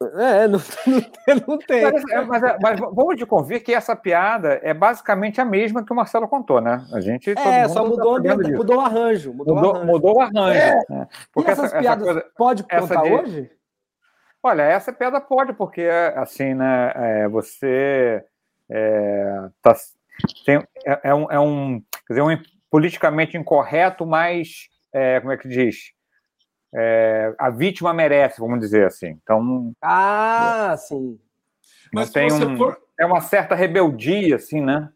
É, 0.00 0.46
não, 0.46 0.60
não, 0.86 1.46
não 1.48 1.58
tem. 1.58 1.82
Mas, 1.82 2.04
é, 2.08 2.24
mas, 2.24 2.42
é, 2.44 2.56
mas, 2.62 2.78
vamos 2.78 3.16
de 3.16 3.26
convir 3.26 3.64
que 3.64 3.74
essa 3.74 3.96
piada 3.96 4.60
é 4.62 4.72
basicamente 4.72 5.40
a 5.40 5.44
mesma 5.44 5.84
que 5.84 5.92
o 5.92 5.96
Marcelo 5.96 6.28
contou, 6.28 6.60
né? 6.60 6.86
A 6.92 7.00
gente. 7.00 7.30
É, 7.30 7.66
só 7.66 7.82
tá 7.82 7.88
mudou, 7.88 8.22
tá 8.22 8.36
mudou 8.36 8.76
o 8.76 8.80
arranjo. 8.80 9.34
Mudou, 9.34 9.56
mudou, 9.56 9.72
o 9.72 9.74
arranjo. 9.74 9.86
Mudou 9.92 10.16
o 10.16 10.20
arranjo 10.20 10.56
é. 10.56 10.84
Né? 10.88 11.08
Porque 11.32 11.50
e 11.50 11.52
essas 11.52 11.64
essa, 11.66 11.80
piadas 11.80 12.06
essa 12.06 12.20
coisa, 12.20 12.30
pode 12.36 12.62
contar 12.62 13.02
de... 13.02 13.12
hoje? 13.12 13.57
Olha, 14.42 14.62
essa 14.62 14.92
piada 14.92 15.20
pode, 15.20 15.52
porque 15.52 15.82
assim, 16.16 16.54
né? 16.54 16.92
É, 16.94 17.28
você 17.28 18.24
é, 18.70 19.48
tá, 19.60 19.74
tem, 20.44 20.56
é, 20.86 21.00
é, 21.04 21.14
um, 21.14 21.30
é 21.30 21.40
um, 21.40 21.80
quer 22.06 22.14
dizer, 22.14 22.22
um 22.22 22.42
politicamente 22.70 23.36
incorreto, 23.36 24.06
mas 24.06 24.68
é, 24.92 25.20
como 25.20 25.32
é 25.32 25.36
que 25.36 25.48
diz? 25.48 25.92
é, 26.74 27.34
a 27.38 27.50
vítima 27.50 27.92
merece, 27.94 28.40
vamos 28.40 28.60
dizer 28.60 28.86
assim. 28.86 29.18
Então. 29.22 29.72
Ah, 29.80 30.76
sim. 30.78 31.18
Mas 31.92 32.10
tem 32.10 32.30
um, 32.30 32.56
for... 32.56 32.78
é 32.98 33.06
uma 33.06 33.20
certa 33.20 33.54
rebeldia, 33.54 34.36
assim, 34.36 34.60
né? 34.60 34.90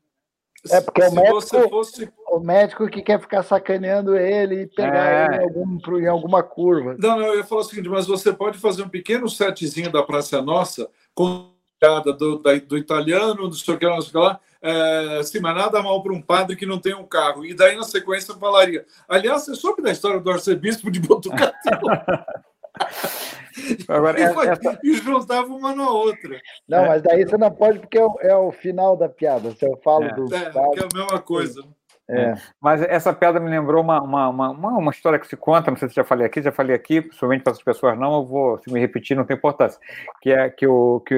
É, 0.71 0.81
porque 0.81 1.03
o 1.03 1.13
médico, 1.13 1.69
fosse... 1.69 2.13
o 2.31 2.39
médico 2.39 2.89
que 2.89 3.03
quer 3.03 3.21
ficar 3.21 3.43
sacaneando 3.43 4.17
ele 4.17 4.63
e 4.63 4.67
pegar 4.67 5.33
é. 5.33 5.37
ele 5.37 5.37
em, 5.37 5.45
algum, 5.45 5.99
em, 5.99 6.07
alguma 6.07 6.43
curva. 6.43 6.95
Não, 6.99 7.19
não, 7.19 7.27
eu 7.27 7.39
ia 7.39 7.45
falar 7.45 7.63
o 7.63 7.65
seguinte, 7.65 7.89
mas 7.89 8.07
você 8.07 8.33
pode 8.33 8.59
fazer 8.59 8.83
um 8.83 8.89
pequeno 8.89 9.29
setzinho 9.29 9.91
da 9.91 10.03
Praça 10.03 10.41
Nossa 10.41 10.89
com 11.15 11.51
piada 11.81 12.13
do, 12.13 12.39
da, 12.39 12.55
do 12.55 12.79
italiano, 12.79 13.49
do 13.49 13.57
sei 13.57 13.75
o 13.75 13.79
que 13.79 13.85
lá, 13.85 13.97
não 13.97 14.03
sei 14.03 14.11
o 14.11 14.13
que 14.13 14.19
lá, 14.19 14.41
é, 14.63 15.23
sim, 15.25 15.41
mas 15.41 15.57
nada 15.57 15.83
mal 15.83 16.01
para 16.01 16.13
um 16.13 16.23
padre 16.23 16.55
que 16.55 16.65
não 16.65 16.79
tem 16.79 16.95
um 16.95 17.05
carro. 17.05 17.45
E 17.45 17.53
daí, 17.53 17.77
na 17.77 17.83
sequência, 17.83 18.31
eu 18.31 18.39
falaria. 18.39 18.87
Aliás, 19.09 19.45
você 19.45 19.57
soube 19.57 19.83
da 19.83 19.91
história 19.91 20.21
do 20.21 20.31
arcebispo 20.31 20.89
de 20.89 21.01
Botucatu? 21.01 21.53
Agora, 23.89 24.21
e, 24.21 24.33
foi, 24.33 24.49
essa... 24.49 24.79
e 24.83 24.95
juntava 24.95 25.47
uma 25.49 25.75
na 25.75 25.89
outra. 25.89 26.41
Não, 26.69 26.87
mas 26.87 27.03
daí 27.03 27.25
você 27.25 27.37
não 27.37 27.51
pode, 27.51 27.81
porque 27.81 27.99
é 27.99 28.05
o, 28.05 28.19
é 28.21 28.37
o 28.37 28.51
final 28.51 28.97
da 28.97 29.09
piada. 29.09 29.51
Se 29.53 29.67
eu 29.67 29.79
falo 29.85 30.05
é. 30.05 30.15
do. 30.15 30.35
É, 30.35 30.51
que 30.51 30.59
é 30.59 30.85
a 30.85 30.99
mesma 30.99 31.21
coisa. 31.21 31.63
É. 32.09 32.21
é. 32.21 32.35
Mas 32.61 32.83
essa 32.83 33.13
piada 33.13 33.39
me 33.39 33.51
lembrou 33.51 33.83
uma, 33.83 34.01
uma, 34.03 34.29
uma, 34.29 34.51
uma, 34.51 34.91
história 34.91 35.19
que 35.19 35.27
se 35.27 35.37
conta, 35.37 35.71
não 35.71 35.79
sei 35.79 35.89
se 35.89 35.95
já 35.95 36.05
falei 36.05 36.27
aqui, 36.27 36.43
já 36.43 36.53
falei 36.53 36.75
aqui, 36.75 37.01
principalmente 37.01 37.43
para 37.43 37.53
as 37.53 37.63
pessoas 37.63 37.99
não, 37.99 38.15
eu 38.15 38.25
vou, 38.25 38.59
se 38.59 38.73
me 38.73 38.81
repetir, 38.81 39.17
não 39.17 39.25
tem 39.25 39.37
importância. 39.37 39.79
Que 40.21 40.31
é 40.31 40.51
que, 40.51 40.67
o, 40.67 41.01
que 41.01 41.15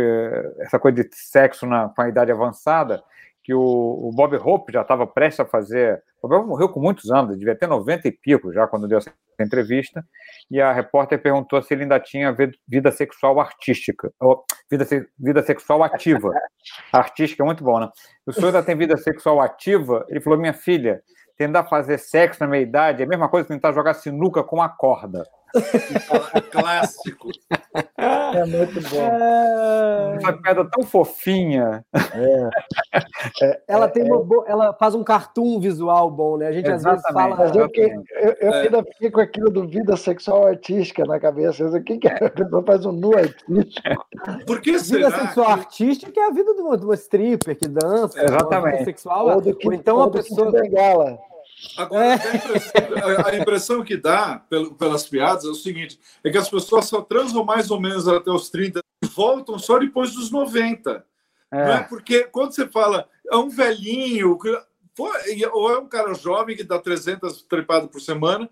essa 0.61 0.79
coisa 0.79 1.03
de 1.03 1.09
sexo 1.13 1.67
na, 1.67 1.89
com 1.89 2.03
a 2.03 2.09
idade 2.09 2.31
avançada, 2.31 3.03
que 3.43 3.55
o, 3.55 3.61
o 3.61 4.11
Bob 4.15 4.37
Hope 4.37 4.73
já 4.73 4.83
estava 4.83 5.07
prestes 5.07 5.41
a 5.41 5.47
fazer. 5.47 6.03
O 6.25 6.29
Bob 6.29 6.47
morreu 6.47 6.71
com 6.71 6.81
muitos 6.81 7.11
anos, 7.11 7.37
devia 7.37 7.55
ter 7.55 7.67
90 7.67 8.09
e 8.09 8.11
pico 8.11 8.51
já 8.51 8.67
quando 8.67 8.89
deu 8.89 8.97
essa 8.97 9.13
entrevista. 9.39 10.03
E 10.51 10.59
a 10.59 10.73
repórter 10.73 11.21
perguntou 11.21 11.61
se 11.63 11.75
ele 11.75 11.83
ainda 11.83 12.01
tinha 12.01 12.35
vida 12.67 12.91
sexual 12.91 13.39
artística, 13.39 14.11
ou 14.19 14.43
vida, 14.71 14.87
vida 15.19 15.43
sexual 15.43 15.83
ativa. 15.83 16.33
artística 16.91 17.43
é 17.43 17.45
muito 17.45 17.63
bom, 17.63 17.79
né? 17.79 17.91
O 18.25 18.33
senhor 18.33 18.47
ainda 18.47 18.63
tem 18.63 18.75
vida 18.75 18.97
sexual 18.97 19.39
ativa? 19.39 20.07
Ele 20.09 20.19
falou: 20.19 20.39
minha 20.39 20.55
filha, 20.55 21.03
tentar 21.37 21.65
fazer 21.65 21.99
sexo 21.99 22.41
na 22.41 22.47
meia 22.49 22.63
idade 22.63 23.03
é 23.03 23.05
a 23.05 23.09
mesma 23.09 23.29
coisa 23.29 23.47
que 23.47 23.53
tentar 23.53 23.73
jogar 23.73 23.93
sinuca 23.93 24.43
com 24.43 24.63
a 24.63 24.69
corda. 24.71 25.27
É 26.35 26.41
clássico. 26.41 27.29
É 28.05 28.45
muito 28.45 28.81
bom. 28.91 30.19
Uma 30.21 30.33
piada 30.33 30.65
tão 30.65 30.85
fofinha. 30.85 31.85
É. 31.95 32.51
É, 33.43 33.61
ela 33.69 33.89
tem 33.89 34.05
uma 34.05 34.23
bo... 34.23 34.45
ela 34.47 34.73
faz 34.75 34.95
um 34.95 35.05
cartoon 35.05 35.61
visual 35.61 36.11
bom, 36.11 36.37
né? 36.37 36.49
A 36.49 36.53
gente 36.53 36.69
Exatamente. 36.69 36.87
às 36.87 37.03
vezes 37.03 37.13
fala. 37.13 37.37
Mas 37.37 37.57
eu, 37.57 37.71
eu, 38.21 38.37
eu 38.41 38.53
ainda 38.53 38.85
fiquei 38.85 39.11
com 39.11 39.21
aquilo 39.21 39.51
do 39.51 39.67
vida 39.67 39.97
sexual 39.97 40.47
artística 40.47 41.05
na 41.05 41.19
cabeça. 41.19 41.65
O 41.65 41.83
que, 41.83 41.99
que 41.99 42.09
é? 42.09 42.27
A 42.27 42.31
pessoa 42.31 42.63
faz 42.65 42.85
um 42.85 42.93
nu 42.93 43.17
artístico. 43.17 44.07
Por 44.47 44.61
que 44.61 44.77
vida 44.79 45.11
sexual 45.11 45.47
que... 45.47 45.53
artística 45.53 46.21
é 46.21 46.27
a 46.27 46.31
vida 46.31 46.55
de 46.55 46.61
uma, 46.61 46.77
de 46.77 46.85
uma 46.85 46.95
stripper 46.95 47.57
que 47.57 47.69
dança. 47.69 48.23
Exatamente. 48.23 48.85
Sexual, 48.85 49.29
ou, 49.29 49.41
do 49.41 49.55
que, 49.57 49.69
ou 49.69 49.75
então 49.75 50.03
a 50.03 50.11
pessoa. 50.11 50.51
Bengala. 50.51 51.19
Agora, 51.77 52.05
é. 52.05 52.13
a, 52.15 52.37
impressão, 52.37 53.27
a, 53.27 53.37
impressão, 53.37 53.85
que 53.85 53.97
dá 53.97 54.45
pelas 54.79 55.09
piadas 55.09 55.45
é 55.45 55.49
o 55.49 55.55
seguinte: 55.55 55.99
é 56.23 56.31
que 56.31 56.39
as 56.39 56.49
pessoas 56.49 56.87
só 56.87 57.01
transam 57.01 57.45
mais 57.45 57.71
ou 57.71 57.81
menos 57.81 58.07
até 58.07 58.31
os 58.31 58.51
30 58.51 58.81
e 59.03 59.07
voltam 59.07 59.59
só 59.59 59.79
depois 59.79 60.13
dos 60.13 60.31
90. 60.31 61.05
É. 61.53 61.65
Não 61.65 61.73
é? 61.73 61.83
Porque 61.83 62.25
quando 62.25 62.53
você 62.53 62.69
fala, 62.69 63.09
é 63.31 63.37
um 63.37 63.49
velhinho, 63.49 64.39
ou 65.53 65.71
é 65.71 65.79
um 65.79 65.89
cara 65.89 66.15
jovem 66.15 66.57
que 66.57 66.65
dá 66.65 66.79
300 66.79 67.43
trepadas 67.43 67.89
por 67.91 68.01
semana, 68.01 68.49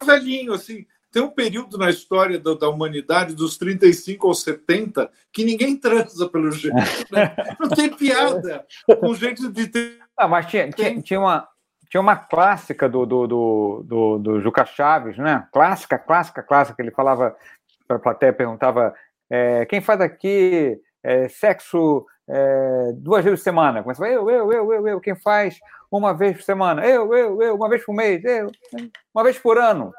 é 0.00 0.04
um 0.04 0.06
velhinho, 0.06 0.52
assim. 0.52 0.86
Tem 1.10 1.22
um 1.22 1.30
período 1.30 1.78
na 1.78 1.88
história 1.88 2.38
da, 2.38 2.52
da, 2.52 2.68
humanidade, 2.68 3.34
dos 3.34 3.56
35 3.56 4.26
aos 4.26 4.42
70, 4.42 5.10
que 5.32 5.42
ninguém 5.42 5.74
transa 5.74 6.28
pelo 6.28 6.52
jeito. 6.52 6.76
Né? 7.10 7.34
Não 7.58 7.68
tem 7.70 7.88
piada 7.88 8.66
com 9.00 9.14
gente 9.14 9.48
de. 9.48 9.68
Ter... 9.68 9.98
Ah, 10.14 10.28
mas 10.28 10.46
tinha, 10.46 10.70
tinha, 10.70 11.00
tinha, 11.00 11.18
uma, 11.18 11.48
tinha 11.88 12.00
uma 12.00 12.16
clássica 12.16 12.88
do, 12.88 13.06
do, 13.06 13.26
do, 13.26 13.82
do, 13.84 14.18
do 14.18 14.40
Juca 14.40 14.64
Chaves, 14.64 15.16
né? 15.16 15.46
Clássica, 15.52 15.98
clássica, 15.98 16.42
clássica. 16.42 16.82
Ele 16.82 16.90
falava 16.90 17.34
para 17.86 17.96
a 17.96 18.00
plateia, 18.00 18.32
perguntava 18.32 18.94
é, 19.30 19.64
quem 19.66 19.80
faz 19.80 20.00
aqui 20.00 20.80
é, 21.02 21.28
sexo 21.28 22.06
é, 22.28 22.92
duas 22.94 23.24
vezes 23.24 23.40
por 23.40 23.44
semana? 23.44 23.82
Começava, 23.82 24.10
eu, 24.10 24.28
eu, 24.28 24.52
eu, 24.52 24.72
eu, 24.72 24.88
eu. 24.88 25.00
Quem 25.00 25.14
faz 25.14 25.58
uma 25.90 26.12
vez 26.12 26.36
por 26.36 26.42
semana? 26.42 26.84
Eu, 26.84 27.14
eu, 27.14 27.42
eu. 27.42 27.54
Uma 27.54 27.68
vez 27.68 27.84
por 27.84 27.94
mês? 27.94 28.22
Eu. 28.24 28.50
Uma 29.14 29.24
vez 29.24 29.38
por 29.38 29.58
ano? 29.58 29.92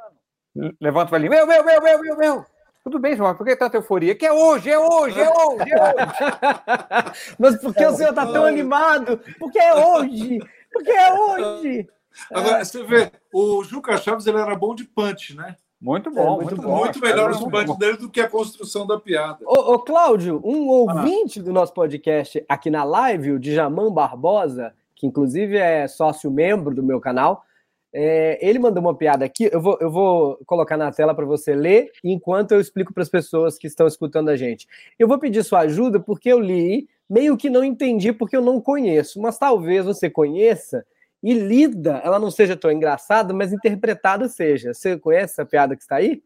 Levanta 0.80 1.10
o 1.10 1.12
velhinho, 1.12 1.34
eu, 1.34 1.52
eu, 1.52 1.70
eu, 1.70 1.88
eu, 1.88 2.06
eu, 2.06 2.22
eu. 2.22 2.46
Tudo 2.84 2.98
bem, 2.98 3.16
João, 3.16 3.36
por 3.36 3.46
que 3.46 3.56
tanta 3.56 3.78
euforia? 3.78 4.16
Que 4.16 4.26
é 4.26 4.34
hoje, 4.34 4.72
é 4.72 4.80
hoje, 4.80 5.20
é 5.20 5.30
hoje, 5.30 5.72
é 5.72 5.80
hoje. 5.80 7.36
Mas 7.38 7.58
por 7.62 7.74
que 7.74 7.86
o 7.86 7.94
senhor 7.94 8.10
está 8.10 8.26
tão 8.26 8.46
animado? 8.46 9.20
Porque 9.38 9.60
é 9.60 9.76
hoje. 9.76 10.40
Porque 10.72 10.92
é 10.92 11.14
hoje. 11.14 11.88
Agora, 12.32 12.66
você 12.66 12.84
vê, 12.84 13.12
o 13.34 13.64
Juca 13.64 13.98
Chaves 13.98 14.26
ele 14.28 14.38
era 14.38 14.56
bom 14.56 14.76
de 14.76 14.84
punch, 14.84 15.36
né? 15.36 15.56
Muito 15.82 16.12
bom, 16.12 16.22
é, 16.22 16.36
muito, 16.44 16.56
muito, 16.56 16.62
bom. 16.62 16.78
Muito 16.80 17.00
melhor 17.00 17.32
os 17.32 17.40
punch 17.40 17.78
dele 17.78 17.98
do 17.98 18.10
que 18.10 18.20
a 18.20 18.30
construção 18.30 18.86
da 18.86 19.00
piada. 19.00 19.40
Ô, 19.46 19.74
ô 19.74 19.80
Cláudio, 19.80 20.42
um 20.44 20.68
ouvinte 20.68 21.40
ah. 21.40 21.44
do 21.44 21.54
nosso 21.54 21.74
podcast 21.74 22.44
aqui 22.50 22.70
na 22.70 22.84
live, 22.84 23.32
o 23.32 23.40
Djaman 23.40 23.92
Barbosa, 23.92 24.74
que 24.94 25.08
inclusive 25.08 25.56
é 25.56 25.88
sócio-membro 25.88 26.76
do 26.76 26.84
meu 26.84 27.00
canal, 27.00 27.46
é, 27.94 28.38
ele 28.46 28.60
mandou 28.60 28.84
uma 28.84 28.96
piada 28.96 29.26
aqui, 29.26 29.50
eu 29.52 29.62
vou, 29.62 29.78
eu 29.80 29.90
vou 29.90 30.38
colocar 30.46 30.78
na 30.78 30.92
tela 30.92 31.16
para 31.16 31.26
você 31.26 31.56
ler, 31.56 31.90
enquanto 32.04 32.52
eu 32.52 32.60
explico 32.60 32.94
para 32.94 33.04
as 33.04 33.10
pessoas 33.10 33.58
que 33.58 33.66
estão 33.66 33.88
escutando 33.88 34.30
a 34.30 34.36
gente. 34.36 34.68
Eu 34.98 35.08
vou 35.08 35.18
pedir 35.18 35.44
sua 35.44 35.62
ajuda 35.62 36.00
porque 36.00 36.30
eu 36.30 36.40
li 36.40 36.88
meio 37.10 37.36
que 37.36 37.50
não 37.50 37.64
entendi 37.64 38.14
porque 38.14 38.38
eu 38.38 38.42
não 38.42 38.62
conheço, 38.62 39.20
mas 39.20 39.38
talvez 39.38 39.86
você 39.86 40.10
conheça 40.10 40.86
e 41.22 41.34
lida, 41.34 42.02
ela 42.04 42.20
não 42.20 42.32
seja 42.32 42.56
tão 42.56 42.72
engraçada, 42.72 43.34
mas 43.34 43.52
interpretada 43.52 44.30
seja. 44.30 44.74
Você 44.74 44.98
conhece 44.98 45.34
essa 45.34 45.46
piada 45.46 45.76
que 45.76 45.82
está 45.82 45.98
aí? 45.98 46.24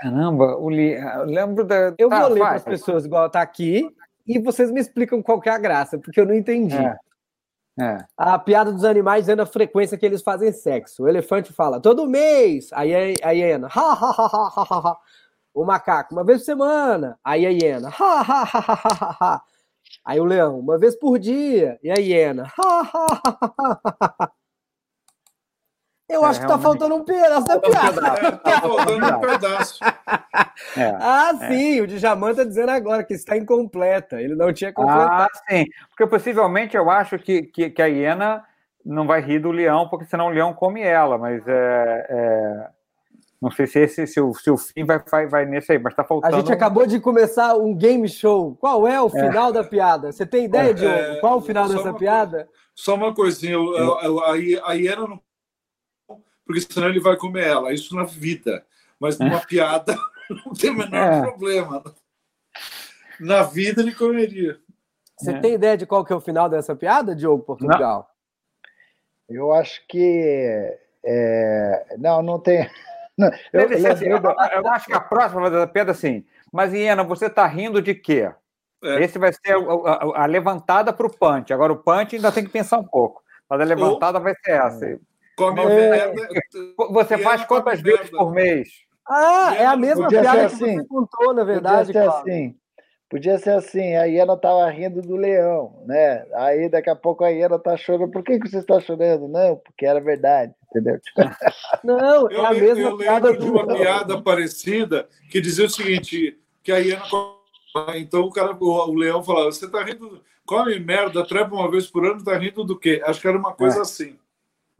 Caramba, 0.00 0.56
o 0.58 0.68
li... 0.68 0.92
eu 0.92 1.24
lembro 1.24 1.64
da. 1.64 1.94
Eu 1.96 2.10
vou 2.10 2.28
ler 2.28 2.40
para 2.40 2.56
as 2.56 2.64
pessoas 2.64 3.04
igual 3.06 3.26
está 3.26 3.40
aqui 3.40 3.88
e 4.26 4.38
vocês 4.38 4.70
me 4.70 4.80
explicam 4.80 5.22
qual 5.22 5.40
que 5.40 5.48
é 5.48 5.52
a 5.52 5.58
graça, 5.58 5.98
porque 5.98 6.20
eu 6.20 6.26
não 6.26 6.34
entendi. 6.34 6.76
É. 6.76 6.96
É. 7.80 7.98
A 8.16 8.38
piada 8.38 8.70
dos 8.70 8.84
animais 8.84 9.24
dizendo 9.24 9.42
a 9.42 9.46
frequência 9.46 9.98
que 9.98 10.06
eles 10.06 10.22
fazem 10.22 10.52
sexo. 10.52 11.04
O 11.04 11.08
elefante 11.08 11.52
fala 11.52 11.80
todo 11.80 12.08
mês. 12.08 12.70
Aí 12.72 12.94
a, 12.94 13.28
a 13.28 13.32
hiena, 13.32 13.66
ha, 13.66 13.92
ha, 13.92 14.10
ha, 14.10 14.50
ha, 14.56 14.66
ha, 14.70 14.90
ha. 14.90 14.96
O 15.52 15.64
macaco, 15.64 16.14
uma 16.14 16.24
vez 16.24 16.40
por 16.40 16.44
semana. 16.44 17.18
Aí 17.24 17.46
a 17.46 17.50
hiena, 17.50 17.88
ha, 17.88 18.20
ha, 18.20 18.42
ha, 18.42 18.58
ha, 18.58 18.98
ha, 19.00 19.16
ha. 19.20 19.42
Aí 20.04 20.20
o 20.20 20.24
leão, 20.24 20.58
uma 20.58 20.78
vez 20.78 20.94
por 20.96 21.18
dia. 21.18 21.78
E 21.82 21.90
a 21.90 21.94
hiena, 21.94 22.46
Eu 26.08 26.24
é, 26.24 26.28
acho 26.28 26.40
que 26.40 26.46
tá 26.46 26.58
faltando 26.58 26.94
um 26.94 27.04
pedaço 27.04 27.46
da 27.46 27.58
piada. 27.58 28.32
tá 28.38 28.60
faltando 28.60 29.06
um 29.06 29.20
pedaço. 29.20 29.80
É, 30.76 30.96
ah, 31.00 31.32
é. 31.40 31.48
sim, 31.48 31.80
o 31.80 31.86
Djaman 31.86 32.32
tá 32.32 32.44
dizendo 32.44 32.70
agora 32.70 33.02
que 33.02 33.14
está 33.14 33.36
incompleta. 33.36 34.20
Ele 34.20 34.36
não 34.36 34.52
tinha 34.52 34.72
completado. 34.72 35.22
Ah, 35.22 35.28
sim. 35.48 35.64
Porque 35.88 36.06
possivelmente 36.06 36.76
eu 36.76 36.88
acho 36.90 37.18
que, 37.18 37.42
que, 37.42 37.70
que, 37.70 37.82
a 37.82 37.86
hiena 37.86 38.44
não 38.84 39.04
vai 39.06 39.20
rir 39.20 39.40
do 39.40 39.50
leão, 39.50 39.88
porque 39.88 40.04
senão 40.04 40.26
o 40.26 40.30
leão 40.30 40.54
come 40.54 40.80
ela, 40.80 41.18
mas 41.18 41.42
é, 41.46 42.06
é 42.08 42.68
não 43.44 43.50
sei 43.50 43.66
se 43.66 43.78
esse 43.78 44.06
se 44.06 44.18
o, 44.18 44.32
se 44.32 44.50
o 44.50 44.56
fim 44.56 44.84
vai, 44.84 44.98
vai, 44.98 45.26
vai 45.26 45.44
nesse 45.44 45.70
aí, 45.70 45.78
mas 45.78 45.92
está 45.92 46.02
faltando. 46.02 46.34
A 46.34 46.38
gente 46.38 46.50
acabou 46.50 46.86
de 46.86 46.98
começar 46.98 47.54
um 47.56 47.74
game 47.74 48.08
show. 48.08 48.56
Qual 48.56 48.88
é 48.88 48.98
o 49.02 49.08
é. 49.08 49.10
final 49.10 49.50
é. 49.50 49.52
da 49.52 49.62
piada? 49.62 50.10
Você 50.10 50.24
tem 50.24 50.46
ideia, 50.46 50.72
de 50.72 50.86
é, 50.86 51.20
qual 51.20 51.36
o 51.36 51.42
final 51.42 51.68
dessa 51.68 51.92
piada? 51.92 52.48
só 52.74 52.94
uma 52.94 53.14
coisinha, 53.14 53.58
a, 53.58 54.06
a, 54.06 54.70
a 54.70 54.72
hiena 54.72 55.06
não. 55.06 55.20
Porque 56.46 56.62
senão 56.62 56.88
ele 56.88 57.00
vai 57.00 57.18
comer 57.18 57.46
ela. 57.46 57.74
Isso 57.74 57.94
na 57.94 58.04
vida. 58.04 58.64
Mas 58.98 59.18
numa 59.18 59.36
é. 59.36 59.44
piada 59.44 59.94
não 60.46 60.54
tem 60.54 60.70
o 60.70 60.78
menor 60.78 61.12
é. 61.12 61.20
problema. 61.20 61.84
Na 63.20 63.42
vida 63.42 63.82
ele 63.82 63.94
comeria. 63.94 64.58
Você 65.18 65.32
é. 65.32 65.38
tem 65.38 65.52
ideia 65.52 65.76
de 65.76 65.84
qual 65.84 66.02
que 66.02 66.14
é 66.14 66.16
o 66.16 66.20
final 66.20 66.48
dessa 66.48 66.74
piada, 66.74 67.14
Diogo 67.14 67.44
Portugal? 67.44 68.08
Não. 69.28 69.36
Eu 69.36 69.52
acho 69.52 69.86
que. 69.86 70.78
É... 71.04 71.96
Não, 71.98 72.22
não 72.22 72.40
tem. 72.40 72.66
Eu, 73.52 73.60
eu, 73.70 73.92
assim, 73.92 74.06
eu, 74.06 74.18
eu, 74.18 74.68
acho 74.68 74.86
que 74.86 74.92
a 74.92 75.00
próxima 75.00 75.50
da 75.50 75.66
pedra 75.66 75.92
assim. 75.92 76.24
Mas, 76.52 76.72
Iena, 76.72 77.04
você 77.04 77.26
está 77.26 77.46
rindo 77.46 77.80
de 77.80 77.94
quê? 77.94 78.30
É. 78.82 79.02
Esse 79.02 79.18
vai 79.18 79.32
ser 79.32 79.54
a, 79.54 79.90
a, 79.90 80.22
a 80.24 80.26
levantada 80.26 80.92
para 80.92 81.06
o 81.06 81.16
punch. 81.16 81.52
Agora, 81.52 81.72
o 81.72 81.76
punch 81.76 82.16
ainda 82.16 82.32
tem 82.32 82.44
que 82.44 82.50
pensar 82.50 82.78
um 82.78 82.84
pouco. 82.84 83.22
Mas 83.48 83.60
a 83.60 83.64
levantada 83.64 84.18
Ou... 84.18 84.24
vai 84.24 84.34
ser 84.44 84.52
essa. 84.52 85.00
Come 85.36 85.60
é. 85.62 86.12
Você 86.90 87.18
faz 87.18 87.44
quantas 87.44 87.80
vezes 87.80 88.10
por 88.10 88.32
mês? 88.32 88.68
Ah, 89.08 89.54
é 89.56 89.66
a 89.66 89.76
mesma 89.76 90.08
piada 90.08 90.30
que 90.30 90.44
assim. 90.44 90.76
você 90.76 90.86
contou, 90.86 91.34
na 91.34 91.44
verdade. 91.44 91.92
Podia 91.92 92.02
ser 92.02 92.08
claro. 92.08 92.20
assim. 92.20 92.56
Podia 93.10 93.38
ser 93.38 93.50
assim, 93.50 93.94
a 93.94 94.04
hiena 94.04 94.32
estava 94.32 94.68
rindo 94.70 95.02
do 95.02 95.14
leão, 95.14 95.84
né? 95.86 96.24
Aí 96.34 96.68
daqui 96.68 96.90
a 96.90 96.96
pouco 96.96 97.22
a 97.22 97.28
hiena 97.28 97.56
está 97.56 97.76
chorando. 97.76 98.10
Por 98.10 98.24
que, 98.24 98.40
que 98.40 98.48
você 98.48 98.58
está 98.58 98.80
chorando? 98.80 99.28
Não, 99.28 99.56
porque 99.56 99.86
era 99.86 100.00
verdade, 100.00 100.52
entendeu? 100.74 101.00
Não, 101.84 102.28
é 102.28 102.46
a 102.46 102.52
eu, 102.52 102.60
mesma 102.60 102.88
eu 102.90 102.96
piada. 102.96 103.30
lembro 103.30 103.44
de 103.44 103.50
uma 103.50 103.66
piada 103.66 104.20
parecida 104.20 105.08
que 105.30 105.40
dizia 105.40 105.66
o 105.66 105.70
seguinte: 105.70 106.38
que 106.62 106.72
a 106.72 106.78
hiena. 106.78 107.02
Então 107.96 108.22
o 108.22 108.30
cara, 108.30 108.56
o, 108.58 108.94
leão 108.94 109.22
falava: 109.22 109.52
você 109.52 109.66
está 109.66 109.82
rindo, 109.82 110.20
come 110.44 110.78
merda, 110.78 111.26
trepa 111.26 111.54
uma 111.54 111.70
vez 111.70 111.86
por 111.86 112.04
ano, 112.04 112.22
tá 112.22 112.36
rindo 112.36 112.64
do 112.64 112.78
quê? 112.78 113.02
Acho 113.04 113.20
que 113.20 113.28
era 113.28 113.38
uma 113.38 113.52
coisa 113.52 113.78
é. 113.78 113.82
assim. 113.82 114.18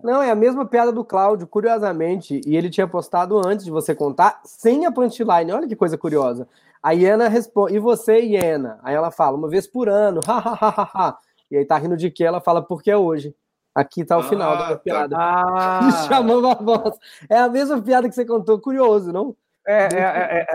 Não, 0.03 0.21
é 0.21 0.31
a 0.31 0.35
mesma 0.35 0.67
piada 0.67 0.93
do 0.93 1.05
Cláudio, 1.05 1.47
curiosamente. 1.47 2.41
E 2.47 2.57
ele 2.57 2.69
tinha 2.69 2.87
postado 2.87 3.39
antes 3.39 3.65
de 3.65 3.71
você 3.71 3.95
contar, 3.95 4.41
sem 4.45 4.85
a 4.85 4.93
punchline. 4.93 5.53
Olha 5.53 5.69
que 5.69 5.77
coisa 5.77 5.97
curiosa. 5.97 6.49
A 6.83 6.93
Iana 6.93 7.29
responde, 7.29 7.77
e 7.77 7.79
você, 7.79 8.21
Iana? 8.21 8.79
Aí 8.83 8.95
ela 8.95 9.11
fala, 9.11 9.37
uma 9.39 9.49
vez 9.49 9.67
por 9.67 9.89
ano, 9.89 10.21
ha. 10.29 11.17
E 11.51 11.57
aí 11.57 11.65
tá 11.65 11.79
rindo 11.79 11.97
de 11.97 12.11
quê? 12.11 12.25
Ela 12.25 12.41
fala, 12.41 12.61
porque 12.61 12.91
é 12.91 12.97
hoje. 12.97 13.35
Aqui 13.75 14.04
tá 14.04 14.16
o 14.16 14.23
final 14.23 14.52
ah, 14.52 14.57
da 14.57 14.69
tá. 14.69 14.76
piada. 14.76 15.16
Ah. 15.19 16.07
Chamando 16.09 16.49
a 16.49 16.54
voz. 16.54 16.97
É 17.28 17.38
a 17.38 17.49
mesma 17.49 17.83
piada 17.83 18.09
que 18.09 18.14
você 18.14 18.25
contou, 18.25 18.61
curioso, 18.61 19.12
não? 19.12 19.37
É, 19.66 19.88
é, 19.95 19.99
é, 19.99 20.47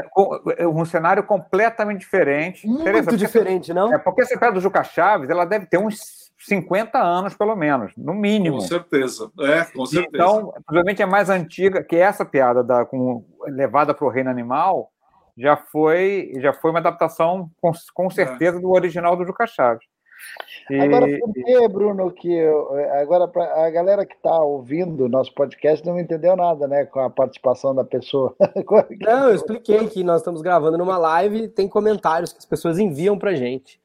é, 0.59 0.63
é 0.63 0.67
um 0.67 0.85
cenário 0.85 1.23
completamente 1.23 1.99
diferente. 1.99 2.65
Muito 2.67 3.17
diferente, 3.17 3.73
não? 3.73 3.93
É 3.93 3.97
porque 3.97 4.21
essa 4.21 4.37
piada 4.37 4.53
do 4.53 4.61
Juca 4.61 4.83
Chaves, 4.83 5.29
ela 5.29 5.45
deve 5.45 5.65
ter 5.65 5.79
uns 5.79 6.29
50 6.37 6.97
anos, 6.97 7.35
pelo 7.35 7.55
menos, 7.55 7.91
no 7.97 8.13
mínimo. 8.13 8.57
Com 8.57 8.61
certeza, 8.61 9.31
é, 9.39 9.65
com 9.65 9.85
certeza. 9.85 10.09
Então, 10.13 10.53
provavelmente 10.65 11.01
é 11.01 11.05
mais 11.05 11.29
antiga 11.29 11.83
que 11.83 11.95
essa 11.95 12.23
piada 12.23 12.63
da, 12.63 12.85
com, 12.85 13.25
levada 13.47 13.93
para 13.93 14.05
o 14.05 14.09
reino 14.09 14.29
animal, 14.29 14.91
já 15.37 15.57
foi, 15.57 16.31
já 16.37 16.53
foi 16.53 16.71
uma 16.71 16.79
adaptação, 16.79 17.49
com, 17.59 17.71
com 17.93 18.07
é. 18.07 18.09
certeza, 18.11 18.59
do 18.59 18.69
original 18.71 19.17
do 19.17 19.25
Juca 19.25 19.47
Chaves. 19.47 19.85
E... 20.69 20.79
Agora, 20.79 21.07
por 21.19 21.33
que, 21.33 21.67
Bruno, 21.67 22.11
que 22.11 22.39
agora 23.01 23.27
pra, 23.27 23.65
a 23.65 23.69
galera 23.69 24.05
que 24.05 24.13
está 24.13 24.39
ouvindo 24.39 25.05
o 25.05 25.09
nosso 25.09 25.33
podcast 25.33 25.85
não 25.85 25.99
entendeu 25.99 26.35
nada, 26.35 26.67
né, 26.67 26.85
com 26.85 26.99
a 26.99 27.09
participação 27.09 27.73
da 27.73 27.83
pessoa? 27.83 28.35
Não, 29.01 29.29
eu 29.29 29.35
expliquei 29.35 29.87
que 29.87 30.03
nós 30.03 30.21
estamos 30.21 30.41
gravando 30.41 30.77
numa 30.77 30.97
live 30.97 31.43
e 31.43 31.47
tem 31.47 31.67
comentários 31.67 32.31
que 32.31 32.39
as 32.39 32.45
pessoas 32.45 32.77
enviam 32.77 33.17
para 33.17 33.33
gente. 33.33 33.79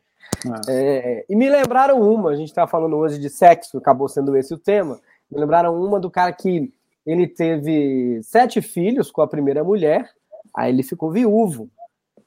Ah. 0.46 0.60
É, 0.68 1.24
e 1.28 1.34
me 1.34 1.48
lembraram 1.48 2.00
uma, 2.00 2.30
a 2.30 2.36
gente 2.36 2.48
está 2.48 2.66
falando 2.66 2.96
hoje 2.96 3.18
de 3.18 3.30
sexo, 3.30 3.78
acabou 3.78 4.08
sendo 4.08 4.36
esse 4.36 4.52
o 4.52 4.58
tema. 4.58 5.00
Me 5.30 5.40
lembraram 5.40 5.74
uma 5.82 5.98
do 5.98 6.10
cara 6.10 6.32
que 6.32 6.72
ele 7.06 7.26
teve 7.26 8.20
sete 8.22 8.60
filhos 8.60 9.10
com 9.10 9.22
a 9.22 9.26
primeira 9.26 9.64
mulher, 9.64 10.10
aí 10.54 10.70
ele 10.70 10.82
ficou 10.82 11.10
viúvo. 11.10 11.68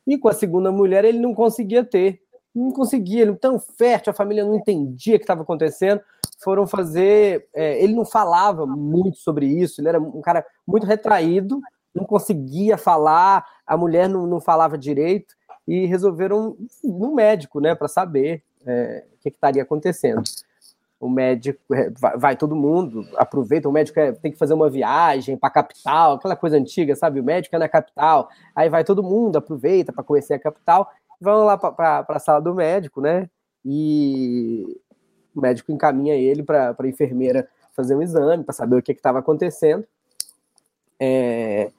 E 0.06 0.18
com 0.18 0.30
a 0.30 0.34
segunda 0.34 0.72
mulher 0.72 1.04
ele 1.04 1.20
não 1.20 1.34
conseguia 1.34 1.84
ter 1.84 2.22
não 2.58 2.72
conseguia, 2.72 3.22
ele 3.22 3.36
tão 3.36 3.60
fértil, 3.60 4.12
a 4.12 4.16
família 4.16 4.44
não 4.44 4.56
entendia 4.56 5.16
o 5.16 5.20
que 5.20 5.24
estava 5.24 5.44
acontecendo. 5.44 6.02
Foram 6.40 6.66
fazer. 6.66 7.48
É, 7.54 7.82
ele 7.82 7.94
não 7.94 8.06
falava 8.06 8.66
muito 8.66 9.18
sobre 9.18 9.46
isso, 9.46 9.80
ele 9.80 9.90
era 9.90 10.00
um 10.00 10.22
cara 10.22 10.46
muito 10.66 10.86
retraído, 10.86 11.62
não 11.94 12.04
conseguia 12.04 12.78
falar, 12.78 13.46
a 13.66 13.78
mulher 13.78 14.10
não, 14.10 14.26
não 14.26 14.42
falava 14.42 14.78
direito, 14.78 15.36
e 15.68 15.86
resolveram 15.86 16.56
no 16.84 17.14
médico, 17.14 17.60
né, 17.60 17.76
para 17.76 17.88
saber 17.88 18.44
é, 18.66 19.06
o 19.14 19.18
que, 19.18 19.30
que 19.30 19.38
estaria 19.38 19.62
acontecendo. 19.62 20.24
O 21.00 21.10
médico 21.10 21.60
é, 21.74 21.92
vai, 21.92 22.18
vai, 22.18 22.36
todo 22.36 22.56
mundo, 22.56 23.08
aproveita. 23.18 23.70
O 23.70 23.72
médico 23.72 24.00
é, 24.00 24.14
tem 24.14 24.32
que 24.32 24.38
fazer 24.38 24.56
uma 24.56 24.70
viagem 24.70 25.38
para 25.38 25.50
a 25.50 25.52
capital, 25.52 26.14
aquela 26.14 26.36
coisa 26.36 26.58
antiga, 26.58 26.96
sabe? 26.96 27.20
O 27.20 27.24
médico 27.24 27.56
é 27.56 27.60
na 27.60 27.70
capital, 27.70 28.30
aí 28.56 28.68
vai 28.68 28.84
todo 28.84 29.04
mundo, 29.04 29.38
aproveita 29.38 29.94
para 29.94 30.04
conhecer 30.04 30.34
a 30.34 30.40
capital 30.40 30.90
vão 31.20 31.44
lá 31.44 31.58
para 31.58 32.06
a 32.08 32.20
sala 32.20 32.42
do 32.42 32.54
médico, 32.54 33.02
né? 33.02 33.30
E 33.66 34.80
o 35.36 35.42
médico 35.42 35.72
encaminha 35.72 36.16
ele 36.16 36.44
para 36.44 36.76
a 36.78 36.88
enfermeira 36.88 37.48
fazer 37.74 37.96
um 37.96 38.02
exame 38.02 38.44
para 38.44 38.54
saber 38.54 38.78
o 38.78 38.82
que 38.82 38.92
estava 38.92 39.20
acontecendo. 39.20 39.86
É, 41.00 41.72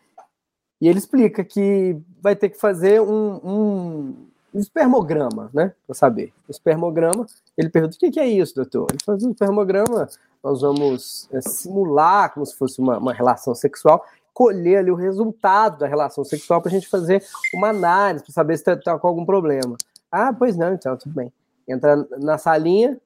e 0.80 0.88
ele 0.88 0.98
explica 0.98 1.44
que 1.44 1.96
vai 2.20 2.36
ter 2.36 2.50
que 2.50 2.58
fazer 2.58 3.00
um, 3.00 3.40
um, 3.44 4.14
um 4.54 4.60
espermograma, 4.60 5.50
né? 5.52 5.74
Para 5.86 5.94
saber. 5.94 6.32
O 6.46 6.50
espermograma, 6.50 7.26
ele 7.56 7.68
pergunta: 7.68 7.96
o 7.96 7.98
que, 7.98 8.10
que 8.10 8.20
é 8.20 8.26
isso, 8.28 8.54
doutor? 8.54 8.86
Ele 8.90 8.98
faz 9.04 9.24
um 9.24 9.30
espermograma, 9.30 10.08
nós 10.42 10.60
vamos 10.60 11.28
é, 11.32 11.40
simular 11.40 12.32
como 12.32 12.46
se 12.46 12.54
fosse 12.54 12.80
uma, 12.80 12.98
uma 12.98 13.12
relação 13.12 13.54
sexual 13.54 14.04
colher 14.32 14.78
ali 14.78 14.90
o 14.90 14.94
resultado 14.94 15.78
da 15.78 15.86
relação 15.86 16.24
sexual 16.24 16.60
para 16.60 16.70
a 16.70 16.74
gente 16.74 16.88
fazer 16.88 17.24
uma 17.54 17.68
análise, 17.68 18.24
para 18.24 18.32
saber 18.32 18.56
se 18.56 18.70
está 18.70 18.98
com 18.98 19.08
algum 19.08 19.24
problema. 19.24 19.76
Ah, 20.10 20.32
pois 20.32 20.56
não, 20.56 20.72
então, 20.72 20.96
tudo 20.96 21.14
bem. 21.14 21.32
Entra 21.66 21.96
na 22.18 22.38
salinha, 22.38 22.98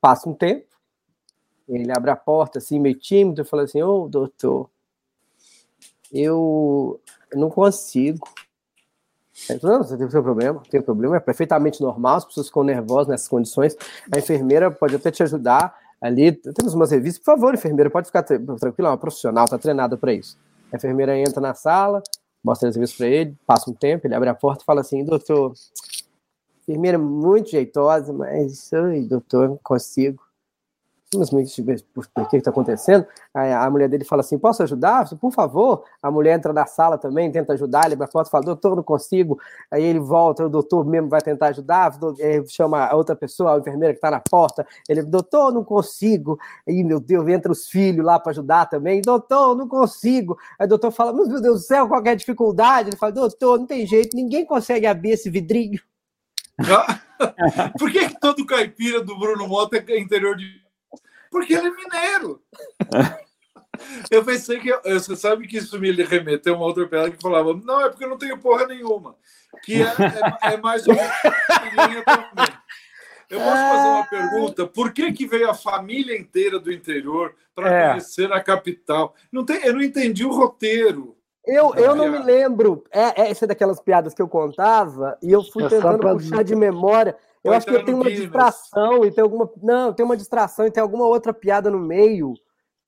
passa 0.00 0.28
um 0.28 0.34
tempo, 0.34 0.66
ele 1.68 1.92
abre 1.94 2.10
a 2.10 2.16
porta 2.16 2.58
assim, 2.58 2.78
meio 2.78 2.98
tímido, 2.98 3.42
e 3.42 3.44
fala 3.44 3.64
assim: 3.64 3.82
Ô, 3.82 4.04
oh, 4.04 4.08
doutor, 4.08 4.70
eu 6.12 7.00
não 7.34 7.50
consigo. 7.50 8.26
não, 9.62 9.82
você 9.82 9.96
tem 9.96 10.08
seu 10.08 10.22
problema, 10.22 10.62
tem 10.70 10.80
problema, 10.80 11.16
é 11.16 11.20
perfeitamente 11.20 11.80
normal, 11.80 12.16
as 12.16 12.24
pessoas 12.24 12.46
ficam 12.46 12.62
nervosas 12.62 13.08
nessas 13.08 13.28
condições. 13.28 13.76
A 14.10 14.18
enfermeira 14.18 14.70
pode 14.70 14.96
até 14.96 15.10
te 15.10 15.22
ajudar 15.22 15.76
ali. 16.00 16.32
Temos 16.32 16.74
umas 16.74 16.90
revistas, 16.90 17.22
por 17.22 17.32
favor, 17.32 17.54
enfermeira, 17.54 17.90
pode 17.90 18.06
ficar 18.06 18.22
tranquila, 18.22 18.88
é 18.88 18.90
uma 18.92 18.98
profissional, 18.98 19.44
está 19.44 19.58
treinada 19.58 19.96
para 19.96 20.12
isso. 20.12 20.38
A 20.72 20.76
enfermeira 20.76 21.16
entra 21.16 21.40
na 21.40 21.54
sala, 21.54 22.02
mostra 22.42 22.68
as 22.68 22.74
revistas 22.74 22.98
para 22.98 23.08
ele, 23.08 23.36
passa 23.46 23.70
um 23.70 23.74
tempo, 23.74 24.06
ele 24.06 24.14
abre 24.14 24.28
a 24.28 24.34
porta 24.34 24.62
e 24.62 24.66
fala 24.66 24.80
assim: 24.80 25.04
doutor, 25.04 25.54
enfermeira 26.62 26.98
muito 26.98 27.50
jeitosa, 27.50 28.12
mas, 28.12 28.72
oi, 28.72 29.02
doutor, 29.02 29.48
não 29.48 29.60
consigo 29.62 30.25
mas 31.14 31.30
por 31.94 32.28
que 32.28 32.36
está 32.36 32.50
acontecendo? 32.50 33.06
A 33.32 33.70
mulher 33.70 33.88
dele 33.88 34.04
fala 34.04 34.20
assim: 34.20 34.36
posso 34.36 34.62
ajudar? 34.64 35.08
Por 35.16 35.32
favor. 35.32 35.84
A 36.02 36.10
mulher 36.10 36.36
entra 36.36 36.52
na 36.52 36.66
sala 36.66 36.98
também, 36.98 37.30
tenta 37.30 37.52
ajudar, 37.52 37.84
ele 37.84 37.94
abre 37.94 38.06
a 38.06 38.08
porta 38.08 38.28
e 38.28 38.32
fala: 38.32 38.44
doutor, 38.44 38.74
não 38.74 38.82
consigo. 38.82 39.38
Aí 39.70 39.84
ele 39.84 40.00
volta, 40.00 40.44
o 40.44 40.48
doutor 40.48 40.84
mesmo 40.84 41.08
vai 41.08 41.20
tentar 41.20 41.48
ajudar, 41.48 41.96
chama 42.48 42.86
a 42.86 42.96
outra 42.96 43.14
pessoa, 43.14 43.54
a 43.54 43.58
enfermeira 43.58 43.94
que 43.94 43.98
está 43.98 44.10
na 44.10 44.20
porta. 44.20 44.66
Ele, 44.88 45.02
doutor, 45.02 45.52
não 45.52 45.62
consigo. 45.62 46.38
Aí, 46.68 46.82
meu 46.82 46.98
Deus, 46.98 47.26
entra 47.28 47.52
os 47.52 47.68
filhos 47.68 48.04
lá 48.04 48.18
para 48.18 48.32
ajudar 48.32 48.66
também: 48.66 49.00
doutor, 49.00 49.56
não 49.56 49.68
consigo. 49.68 50.36
Aí 50.58 50.66
o 50.66 50.68
doutor 50.68 50.90
fala: 50.90 51.12
meu 51.12 51.28
Deus 51.28 51.40
do 51.40 51.58
céu, 51.58 51.86
qual 51.86 52.02
é 52.04 52.16
dificuldade? 52.16 52.90
Ele 52.90 52.96
fala: 52.96 53.12
doutor, 53.12 53.60
não 53.60 53.66
tem 53.66 53.86
jeito, 53.86 54.16
ninguém 54.16 54.44
consegue 54.44 54.86
abrir 54.86 55.10
esse 55.10 55.30
vidrinho. 55.30 55.80
Por 57.78 57.92
que, 57.92 58.08
que 58.08 58.20
todo 58.20 58.44
caipira 58.44 59.02
do 59.02 59.16
Bruno 59.18 59.46
Mota 59.46 59.76
é 59.76 60.00
interior 60.00 60.36
de 60.36 60.65
porque 61.30 61.54
ele 61.54 61.68
é 61.68 61.70
mineiro. 61.70 62.42
Eu 64.10 64.24
pensei 64.24 64.58
que. 64.58 64.72
Você 64.84 65.14
sabe 65.16 65.46
que 65.46 65.58
isso 65.58 65.78
me 65.78 65.90
remeteu 65.92 66.54
a 66.54 66.56
uma 66.56 66.66
outra 66.66 66.86
piada 66.86 67.10
que 67.10 67.20
falava: 67.20 67.52
não, 67.52 67.84
é 67.84 67.90
porque 67.90 68.04
eu 68.04 68.08
não 68.08 68.16
tenho 68.16 68.38
porra 68.38 68.66
nenhuma. 68.66 69.14
Que 69.62 69.82
é, 69.82 69.86
é, 69.86 70.54
é 70.54 70.56
mais 70.56 70.86
ou 70.86 70.94
menos 70.94 71.12
também. 72.04 72.56
Eu 73.28 73.40
posso 73.40 73.50
fazer 73.50 73.88
uma 73.88 74.06
pergunta? 74.06 74.66
Por 74.66 74.92
que, 74.92 75.12
que 75.12 75.26
veio 75.26 75.50
a 75.50 75.54
família 75.54 76.16
inteira 76.16 76.60
do 76.60 76.72
interior 76.72 77.34
para 77.54 77.74
é. 77.74 77.88
conhecer 77.88 78.32
a 78.32 78.40
capital? 78.40 79.14
Não 79.32 79.44
tem, 79.44 79.64
eu 79.64 79.74
não 79.74 79.82
entendi 79.82 80.24
o 80.24 80.32
roteiro. 80.32 81.16
Eu, 81.44 81.74
eu 81.74 81.94
não 81.94 82.08
me 82.08 82.18
lembro. 82.18 82.84
É, 82.90 83.22
é, 83.22 83.30
essa 83.30 83.44
é 83.44 83.48
daquelas 83.48 83.80
piadas 83.80 84.14
que 84.14 84.22
eu 84.22 84.28
contava 84.28 85.16
e 85.22 85.32
eu 85.32 85.42
fui 85.42 85.64
é 85.64 85.68
tentando 85.68 85.98
puxar 85.98 86.42
de 86.42 86.54
memória. 86.54 87.16
Eu 87.46 87.52
acho 87.54 87.66
que 87.66 87.74
eu 87.74 87.84
tenho 87.84 87.98
uma 87.98 88.10
distração 88.10 89.04
e 89.04 89.10
tem 89.10 89.22
alguma. 89.22 89.50
Não, 89.62 89.92
tem 89.92 90.04
uma 90.04 90.16
distração 90.16 90.66
e 90.66 90.70
tem 90.70 90.82
alguma 90.82 91.06
outra 91.06 91.32
piada 91.32 91.70
no 91.70 91.78
meio 91.78 92.34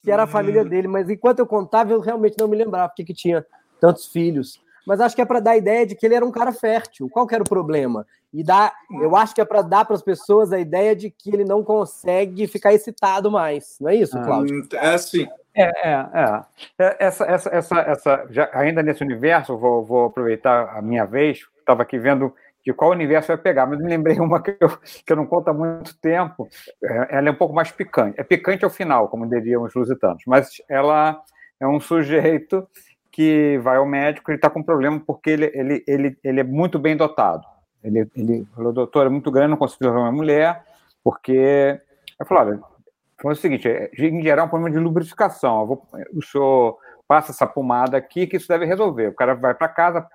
que 0.03 0.11
era 0.11 0.23
a 0.23 0.27
família 0.27 0.63
uhum. 0.63 0.69
dele, 0.69 0.89
mas 0.89 1.11
enquanto 1.11 1.41
eu 1.41 1.47
contava, 1.47 1.93
eu 1.93 2.01
realmente 2.01 2.37
não 2.39 2.49
me 2.49 2.57
lembrava 2.57 2.89
porque 2.89 3.05
que 3.05 3.15
tinha 3.15 3.45
tantos 3.81 4.07
filhos. 4.07 4.61
Mas 4.87 5.01
acho 5.01 5.15
que 5.15 5.21
é 5.21 5.25
para 5.25 5.41
dar 5.41 5.51
a 5.51 5.57
ideia 5.57 5.85
de 5.85 5.95
que 5.95 6.07
ele 6.07 6.15
era 6.15 6.25
um 6.25 6.31
cara 6.31 6.51
fértil. 6.51 7.11
Qual 7.11 7.27
que 7.27 7.35
era 7.35 7.43
o 7.43 7.49
problema? 7.49 8.07
E 8.33 8.43
dá, 8.43 8.73
eu 9.03 9.15
acho 9.15 9.35
que 9.35 9.41
é 9.41 9.45
para 9.45 9.61
dar 9.61 9.85
para 9.85 9.95
as 9.95 10.03
pessoas 10.03 10.51
a 10.51 10.59
ideia 10.59 10.97
de 10.97 11.11
que 11.11 11.31
ele 11.31 11.45
não 11.45 11.63
consegue 11.63 12.47
ficar 12.47 12.73
excitado 12.73 13.31
mais. 13.31 13.77
Não 13.81 13.91
é 13.91 13.97
isso, 13.97 14.17
ah, 14.17 14.23
Cláudio? 14.23 14.67
É 14.73 14.95
assim. 14.95 15.29
É, 15.55 15.65
é, 15.65 15.91
é. 15.91 16.43
é 16.79 16.97
essa, 17.01 17.25
essa, 17.25 17.51
essa, 17.51 17.81
essa, 17.81 18.27
já, 18.31 18.49
ainda 18.55 18.83
nesse 18.83 19.03
universo, 19.03 19.59
vou, 19.59 19.85
vou 19.85 20.07
aproveitar 20.07 20.75
a 20.75 20.81
minha 20.81 21.05
vez. 21.05 21.41
Estava 21.59 21.83
aqui 21.83 21.99
vendo 21.99 22.33
de 22.69 22.75
qual 22.75 22.91
universo 22.91 23.29
vai 23.29 23.39
pegar, 23.39 23.65
mas 23.65 23.79
me 23.79 23.89
lembrei 23.89 24.19
uma 24.21 24.43
que 24.43 24.55
eu, 24.61 24.69
que 24.69 25.11
eu 25.11 25.17
não 25.17 25.25
conto 25.25 25.49
há 25.49 25.55
muito 25.55 25.99
tempo. 25.99 26.47
É, 26.85 27.17
ela 27.17 27.29
é 27.29 27.33
um 27.33 27.35
pouco 27.35 27.55
mais 27.55 27.73
picante. 27.73 28.21
É 28.21 28.23
picante 28.23 28.63
ao 28.63 28.71
final, 28.71 29.09
como 29.09 29.27
diriam 29.27 29.63
os 29.63 29.75
lusitanos, 29.75 30.23
mas 30.27 30.51
ela 30.69 31.19
é 31.59 31.67
um 31.67 31.81
sujeito 31.81 32.69
que 33.11 33.59
vai 33.63 33.79
ao 33.79 33.87
médico, 33.87 34.31
ele 34.31 34.37
está 34.37 34.51
com 34.51 34.63
problema 34.63 35.03
porque 35.05 35.31
ele, 35.31 35.51
ele, 35.55 35.85
ele, 35.89 36.19
ele 36.23 36.41
é 36.41 36.45
muito 36.45 36.79
bem 36.79 36.95
dotado. 36.95 37.43
Ele, 37.83 38.07
ele 38.15 38.47
falou, 38.55 38.73
doutor, 38.73 39.07
é 39.07 39.09
muito 39.09 39.31
grande, 39.31 39.51
não 39.51 39.57
consigo 39.57 39.87
levar 39.87 40.01
uma 40.01 40.13
mulher, 40.13 40.63
porque. 41.03 41.81
Eu 42.21 42.27
falei, 42.27 42.53
olha, 42.53 42.61
foi 43.21 43.33
o 43.33 43.37
seguinte: 43.37 43.67
é, 43.67 43.91
em 43.97 44.23
geral, 44.23 44.45
é 44.45 44.47
um 44.47 44.51
problema 44.51 44.77
de 44.77 44.79
lubrificação. 44.79 45.67
Vou, 45.67 45.89
o 46.15 46.23
senhor 46.23 46.77
passa 47.07 47.33
essa 47.33 47.47
pomada 47.47 47.97
aqui 47.97 48.27
que 48.27 48.37
isso 48.37 48.47
deve 48.47 48.67
resolver. 48.67 49.09
O 49.09 49.15
cara 49.15 49.35
vai 49.35 49.55
para 49.55 49.69
casa, 49.69 50.07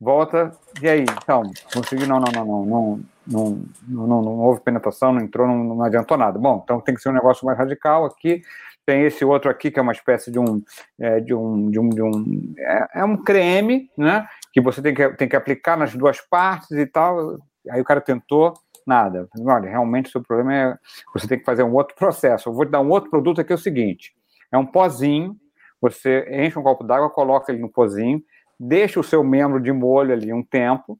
volta, 0.00 0.52
e 0.80 0.88
aí? 0.88 1.04
Então, 1.22 1.42
consegui, 1.72 2.06
não, 2.06 2.18
não, 2.18 2.32
não, 2.32 2.44
não, 2.44 2.64
não, 2.64 3.04
não, 3.26 3.64
não, 3.86 4.06
não, 4.06 4.22
não 4.22 4.38
houve 4.38 4.60
penetração, 4.60 5.12
não 5.12 5.20
entrou, 5.20 5.46
não, 5.46 5.62
não 5.62 5.82
adiantou 5.82 6.16
nada. 6.16 6.38
Bom, 6.38 6.60
então 6.64 6.80
tem 6.80 6.94
que 6.94 7.02
ser 7.02 7.10
um 7.10 7.14
negócio 7.14 7.44
mais 7.44 7.58
radical 7.58 8.04
aqui. 8.04 8.42
Tem 8.86 9.04
esse 9.04 9.24
outro 9.24 9.50
aqui 9.50 9.70
que 9.70 9.78
é 9.78 9.82
uma 9.82 9.92
espécie 9.92 10.30
de 10.30 10.38
um, 10.38 10.62
é, 10.98 11.20
de 11.20 11.34
um, 11.34 11.70
de 11.70 11.78
um, 11.78 11.88
de 11.90 12.02
um 12.02 12.54
é, 12.58 13.00
é, 13.00 13.04
um 13.04 13.16
creme, 13.16 13.90
né? 13.96 14.26
Que 14.52 14.60
você 14.60 14.80
tem 14.80 14.94
que, 14.94 15.08
tem 15.10 15.28
que 15.28 15.36
aplicar 15.36 15.76
nas 15.76 15.94
duas 15.94 16.20
partes 16.20 16.70
e 16.72 16.86
tal. 16.86 17.38
Aí 17.70 17.80
o 17.80 17.84
cara 17.84 18.00
tentou, 18.00 18.54
nada. 18.86 19.28
Olha, 19.38 19.68
realmente 19.68 20.08
o 20.08 20.12
seu 20.12 20.22
problema 20.22 20.54
é 20.54 20.78
você 21.14 21.28
tem 21.28 21.38
que 21.38 21.44
fazer 21.44 21.62
um 21.62 21.74
outro 21.74 21.94
processo. 21.94 22.48
Eu 22.48 22.54
vou 22.54 22.64
te 22.64 22.70
dar 22.70 22.80
um 22.80 22.90
outro 22.90 23.10
produto 23.10 23.40
aqui, 23.40 23.52
é 23.52 23.54
o 23.54 23.58
seguinte: 23.58 24.12
é 24.50 24.58
um 24.58 24.66
pozinho, 24.66 25.36
você 25.80 26.26
enche 26.30 26.58
um 26.58 26.62
copo 26.62 26.82
d'água, 26.82 27.10
coloca 27.10 27.52
ele 27.52 27.60
no 27.60 27.68
pozinho, 27.68 28.22
deixa 28.60 29.00
o 29.00 29.04
seu 29.04 29.24
membro 29.24 29.58
de 29.58 29.72
molho 29.72 30.12
ali 30.12 30.30
um 30.30 30.42
tempo, 30.42 30.98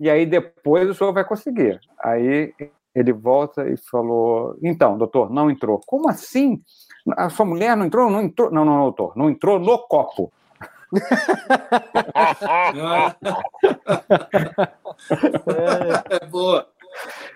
e 0.00 0.10
aí 0.10 0.26
depois 0.26 0.90
o 0.90 0.94
senhor 0.94 1.12
vai 1.12 1.24
conseguir. 1.24 1.78
Aí 2.02 2.52
ele 2.92 3.12
volta 3.12 3.68
e 3.68 3.76
falou: 3.76 4.58
Então, 4.60 4.98
doutor, 4.98 5.30
não 5.30 5.48
entrou. 5.48 5.80
Como 5.86 6.08
assim? 6.08 6.60
A 7.16 7.30
sua 7.30 7.46
mulher 7.46 7.76
não 7.76 7.86
entrou? 7.86 8.10
Não 8.10 8.22
entrou? 8.22 8.50
Não, 8.50 8.64
não, 8.64 8.80
doutor, 8.80 9.16
não 9.16 9.30
entrou 9.30 9.60
no 9.60 9.78
copo. 9.86 10.32
é 16.10 16.26
boa. 16.26 16.66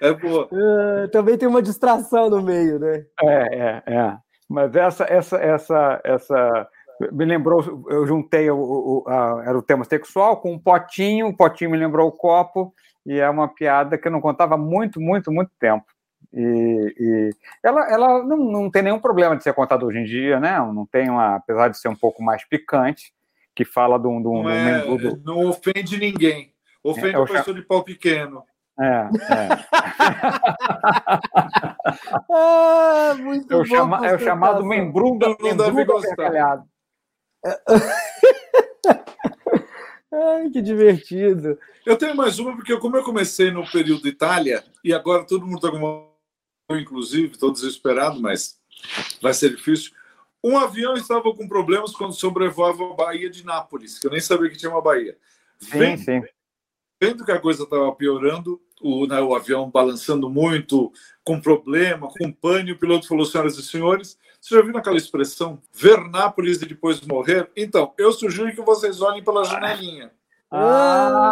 É 0.01 0.13
boa. 0.13 0.49
Uh, 0.51 1.09
também 1.11 1.37
tem 1.37 1.49
uma 1.49 1.63
distração 1.63 2.31
no 2.31 2.43
meio, 2.43 2.79
né? 2.79 3.05
É, 3.23 3.83
é, 3.87 3.95
é. 3.95 4.17
Mas 4.49 4.75
essa, 4.75 5.05
essa, 5.05 5.37
essa, 5.37 6.01
essa 6.03 6.69
me 7.13 7.25
lembrou, 7.25 7.85
eu 7.89 8.07
juntei 8.07 8.51
o, 8.51 8.59
o 8.59 9.05
a, 9.09 9.43
era 9.47 9.59
o 9.59 9.63
tema 9.63 9.85
sexual 9.85 10.39
com 10.39 10.53
um 10.53 10.59
potinho, 10.59 11.29
o 11.29 11.37
potinho 11.37 11.71
me 11.71 11.79
lembrou 11.79 12.09
o 12.09 12.13
copo, 12.13 12.75
e 13.07 13.19
é 13.19 13.29
uma 13.29 13.49
piada 13.49 13.97
que 13.97 14.07
eu 14.07 14.13
não 14.13 14.21
contava 14.21 14.57
muito, 14.57 15.01
muito, 15.01 15.33
muito 15.33 15.51
tempo. 15.59 15.87
E, 16.33 16.95
e 16.99 17.31
ela, 17.63 17.91
ela 17.91 18.23
não, 18.23 18.37
não 18.37 18.71
tem 18.71 18.83
nenhum 18.83 19.01
problema 19.01 19.37
de 19.37 19.43
ser 19.43 19.55
contada 19.55 19.85
hoje 19.85 19.99
em 19.99 20.05
dia, 20.05 20.39
né? 20.39 20.59
Não 20.59 20.87
tem 20.87 21.11
uma, 21.11 21.37
apesar 21.37 21.69
de 21.69 21.79
ser 21.79 21.89
um 21.89 21.97
pouco 21.97 22.23
mais 22.23 22.45
picante, 22.45 23.13
que 23.55 23.65
fala 23.65 23.99
de 23.99 24.07
um. 24.07 24.21
Não, 24.21 24.49
é, 24.49 24.85
do... 24.85 25.21
não 25.25 25.49
ofende 25.49 25.99
ninguém. 25.99 26.53
Ofende 26.85 27.17
é, 27.17 27.21
a 27.21 27.27
pessoa 27.27 27.55
de 27.55 27.63
pau 27.63 27.83
pequeno. 27.83 28.45
É, 28.79 28.85
é. 28.85 29.09
ah, 32.33 33.15
muito 33.19 33.53
é 33.53 33.57
o, 33.57 33.65
chama, 33.65 34.07
é 34.07 34.15
o 34.15 34.19
chamado 34.19 34.65
membrunda, 34.65 35.37
membrunda 35.39 35.85
gargalhado. 36.17 36.70
Ai, 40.12 40.50
que 40.50 40.61
divertido. 40.61 41.59
Eu 41.87 41.96
tenho 41.96 42.16
mais 42.16 42.38
uma, 42.38 42.55
porque 42.55 42.76
como 42.76 42.96
eu 42.96 43.05
comecei 43.05 43.50
no 43.50 43.68
período 43.70 44.07
Itália, 44.09 44.64
e 44.85 44.92
agora 44.92 45.24
todo 45.24 45.46
mundo 45.46 45.57
está 45.57 45.70
com 45.70 45.76
uma. 45.79 46.11
Inclusive, 46.79 47.33
estou 47.33 47.50
desesperado, 47.53 48.20
mas 48.20 48.61
vai 49.20 49.35
ser 49.35 49.50
difícil. 49.57 49.92
Um 50.42 50.57
avião 50.57 50.94
estava 50.94 51.35
com 51.35 51.48
problemas 51.48 51.92
quando 51.92 52.14
sobrevoava 52.14 52.85
a 52.85 52.94
Baía 52.94 53.29
de 53.29 53.44
Nápoles, 53.44 53.98
que 53.98 54.07
eu 54.07 54.11
nem 54.11 54.20
sabia 54.20 54.48
que 54.48 54.57
tinha 54.57 54.70
uma. 54.70 54.83
Sim, 54.94 55.14
vendo, 55.79 55.98
sim. 55.98 56.22
Vendo 57.03 57.24
que 57.24 57.33
a 57.33 57.40
coisa 57.40 57.64
estava 57.64 57.92
piorando, 57.92 58.61
o, 58.81 59.07
né, 59.07 59.20
o 59.20 59.35
avião 59.35 59.70
balançando 59.70 60.31
muito, 60.31 60.92
com 61.24 61.40
problema, 61.40 62.09
com 62.09 62.33
pânico, 62.33 62.76
o 62.76 62.81
piloto 62.81 63.09
falou: 63.09 63.26
senhoras 63.26 63.59
e 63.59 63.62
senhores, 63.62 64.18
você 64.40 64.55
já 64.57 64.62
viu 64.62 64.76
aquela 64.76 64.96
expressão 64.96 65.61
ver 65.72 66.00
Nápoles 66.09 66.62
e 66.62 66.66
depois 66.66 67.00
morrer? 67.03 67.50
Então, 67.57 67.92
eu 67.98 68.12
sugiro 68.12 68.55
que 68.55 68.62
vocês 68.62 69.03
olhem 69.03 69.22
pela 69.22 69.44
janelinha. 69.44 70.11
Ah, 70.53 71.31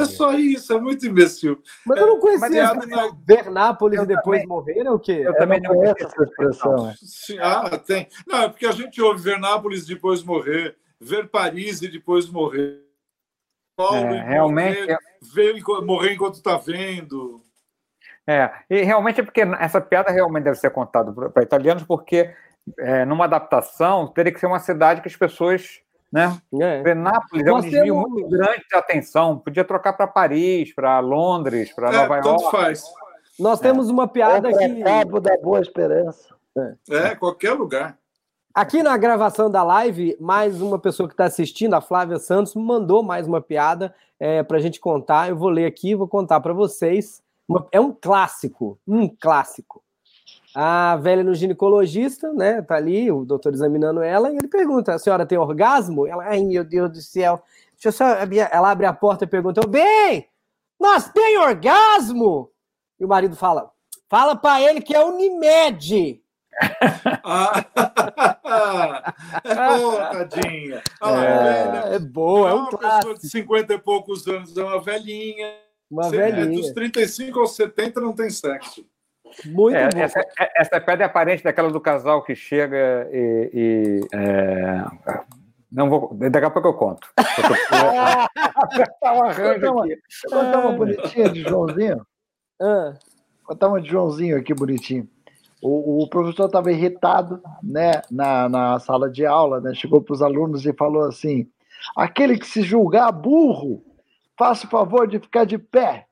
é 0.00 0.04
só 0.06 0.32
isso, 0.32 0.72
é 0.72 0.80
muito 0.80 1.06
imbecil. 1.06 1.62
Mas 1.86 2.00
eu 2.00 2.06
não 2.08 2.18
conhecia 2.18 2.62
é, 2.62 2.74
na... 2.74 3.12
ver 3.24 3.48
Nápoles 3.48 3.98
eu 3.98 4.04
e 4.04 4.08
depois 4.08 4.40
também, 4.40 4.48
morrer, 4.48 4.80
é 4.80 4.90
o 4.90 4.98
quê? 4.98 5.12
Eu, 5.12 5.26
eu 5.26 5.36
também 5.36 5.60
não 5.60 5.72
conheço 5.72 6.04
essa 6.04 6.24
expressão. 6.24 6.92
Sim, 6.96 7.38
ah, 7.38 7.78
tem. 7.78 8.08
Não, 8.26 8.42
é 8.42 8.48
porque 8.48 8.66
a 8.66 8.72
gente 8.72 9.00
ouve 9.00 9.22
ver 9.22 9.38
Nápoles 9.38 9.84
e 9.84 9.94
depois 9.94 10.24
morrer, 10.24 10.76
ver 11.00 11.28
Paris 11.28 11.80
e 11.82 11.86
depois 11.88 12.28
morrer. 12.28 12.82
Paulo 13.76 13.98
é, 13.98 14.28
realmente 14.28 14.80
morrer, 14.80 14.98
ver, 15.22 15.62
morrer 15.84 16.14
enquanto 16.14 16.34
está 16.34 16.56
vendo. 16.56 17.40
É, 18.26 18.50
e 18.70 18.82
realmente 18.82 19.20
é 19.20 19.24
porque 19.24 19.40
essa 19.58 19.80
piada 19.80 20.10
realmente 20.10 20.44
deve 20.44 20.56
ser 20.56 20.70
contada 20.70 21.12
para 21.30 21.42
italianos, 21.42 21.82
porque 21.82 22.32
é, 22.78 23.04
numa 23.04 23.24
adaptação 23.24 24.06
teria 24.06 24.32
que 24.32 24.38
ser 24.38 24.46
uma 24.46 24.60
cidade 24.60 25.00
que 25.00 25.08
as 25.08 25.16
pessoas 25.16 25.82
né? 26.12 26.38
É. 26.60 26.82
Penápolis 26.82 27.46
é 27.46 27.52
um 27.52 27.60
desvio 27.60 27.82
temos... 27.84 28.10
muito 28.10 28.28
grande 28.28 28.62
de 28.68 28.76
atenção. 28.76 29.38
Podia 29.38 29.64
trocar 29.64 29.94
para 29.94 30.06
Paris, 30.06 30.74
para 30.74 31.00
Londres, 31.00 31.72
para 31.72 31.88
é, 31.88 31.92
Nova 31.92 32.16
York. 32.16 32.28
Tanto 32.28 32.50
faz. 32.50 32.84
Nós 33.38 33.58
é. 33.60 33.62
temos 33.62 33.88
uma 33.88 34.06
piada 34.06 34.50
aqui. 34.50 34.82
Cabo 34.82 35.18
da 35.20 35.34
Boa 35.38 35.60
Esperança. 35.60 36.34
É. 36.90 36.96
é, 36.96 37.14
qualquer 37.14 37.54
lugar. 37.54 37.96
Aqui 38.54 38.82
na 38.82 38.94
gravação 38.98 39.50
da 39.50 39.62
live, 39.62 40.14
mais 40.20 40.60
uma 40.60 40.78
pessoa 40.78 41.08
que 41.08 41.14
está 41.14 41.24
assistindo, 41.24 41.72
a 41.72 41.80
Flávia 41.80 42.18
Santos, 42.18 42.54
mandou 42.54 43.02
mais 43.02 43.26
uma 43.26 43.40
piada 43.40 43.94
é, 44.20 44.42
para 44.42 44.58
a 44.58 44.60
gente 44.60 44.78
contar. 44.78 45.30
Eu 45.30 45.36
vou 45.36 45.48
ler 45.48 45.64
aqui, 45.64 45.94
vou 45.94 46.06
contar 46.06 46.40
para 46.40 46.52
vocês. 46.52 47.22
Uma, 47.48 47.66
é 47.72 47.80
um 47.80 47.92
clássico, 47.92 48.78
um 48.86 49.08
clássico. 49.08 49.82
A 50.54 50.96
velha 50.96 51.24
no 51.24 51.34
ginecologista, 51.34 52.32
né? 52.32 52.60
Tá 52.62 52.76
ali, 52.76 53.10
o 53.10 53.24
doutor 53.24 53.54
examinando 53.54 54.02
ela, 54.02 54.30
e 54.30 54.36
ele 54.36 54.48
pergunta: 54.48 54.94
a 54.94 54.98
senhora 54.98 55.26
tem 55.26 55.38
orgasmo? 55.38 56.06
Ela, 56.06 56.24
ai 56.24 56.42
meu 56.42 56.64
Deus 56.64 56.90
do 56.90 57.00
céu. 57.00 57.42
Deixa 57.72 57.88
eu 57.88 57.92
só. 57.92 58.04
Ela 58.50 58.70
abre 58.70 58.86
a 58.86 58.92
porta 58.92 59.24
e 59.24 59.26
pergunta: 59.26 59.66
bem, 59.66 60.28
nós 60.78 61.10
tem 61.10 61.38
orgasmo? 61.38 62.50
E 63.00 63.04
o 63.04 63.08
marido 63.08 63.34
fala: 63.34 63.70
fala 64.08 64.36
para 64.36 64.60
ele 64.60 64.80
que 64.80 64.94
é 64.94 65.04
Unimed. 65.04 66.22
ah, 67.24 67.64
é 69.42 69.78
boa, 69.78 70.06
tadinha. 70.28 70.82
Ah, 71.00 71.24
é, 71.24 71.94
é, 71.94 71.98
boa, 71.98 72.50
é 72.50 72.54
um 72.54 72.58
uma 72.68 72.78
pessoa 72.78 73.14
de 73.16 73.28
50 73.28 73.72
e 73.72 73.78
poucos 73.78 74.26
anos, 74.26 74.56
é 74.56 74.62
uma 74.62 74.80
velhinha. 74.80 75.71
Uma 75.92 76.08
velhinha. 76.08 76.44
É, 76.44 76.46
dos 76.46 76.72
35 76.72 77.38
aos 77.38 77.54
70 77.54 78.00
não 78.00 78.14
tem 78.14 78.30
sexo. 78.30 78.82
Muito 79.44 79.76
é, 79.76 79.90
bom. 79.90 79.98
Essa, 79.98 80.20
é, 80.20 80.62
essa 80.62 80.80
pedra 80.80 81.04
é 81.04 81.06
aparente 81.06 81.44
daquela 81.44 81.70
do 81.70 81.80
casal 81.80 82.22
que 82.22 82.34
chega 82.34 83.06
e. 83.12 83.50
e 83.52 84.00
é... 84.14 84.84
Não 85.70 85.88
vou. 85.88 86.14
Daqui 86.14 86.46
a 86.46 86.50
pouco 86.50 86.68
eu 86.68 86.74
conto. 86.74 87.08
tá 89.00 89.12
um 89.14 89.24
arranjo 89.24 89.78
aqui. 89.80 89.98
Contar 90.28 90.58
uma 90.58 90.72
bonitinha 90.72 91.30
de 91.30 91.42
Joãozinho. 91.42 92.06
Ah. 92.60 92.94
Contar 93.44 93.68
uma 93.68 93.80
de 93.80 93.88
Joãozinho 93.88 94.36
aqui 94.36 94.52
bonitinho. 94.54 95.08
O, 95.62 96.02
o 96.02 96.08
professor 96.10 96.46
estava 96.46 96.72
irritado 96.72 97.40
né, 97.62 98.02
na, 98.10 98.48
na 98.48 98.78
sala 98.80 99.08
de 99.08 99.24
aula, 99.24 99.60
né, 99.60 99.72
chegou 99.74 100.02
para 100.02 100.12
os 100.12 100.20
alunos 100.20 100.66
e 100.66 100.72
falou 100.74 101.04
assim: 101.04 101.48
aquele 101.96 102.38
que 102.38 102.46
se 102.46 102.62
julgar 102.62 103.10
burro, 103.12 103.82
faça 104.38 104.66
o 104.66 104.70
favor 104.70 105.06
de 105.06 105.18
ficar 105.18 105.44
de 105.44 105.58
pé. 105.58 106.06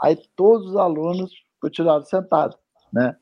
Aí 0.00 0.16
todos 0.36 0.70
os 0.70 0.76
alunos 0.76 1.32
continuado 1.60 2.04
sentado, 2.06 2.56
né? 2.92 3.16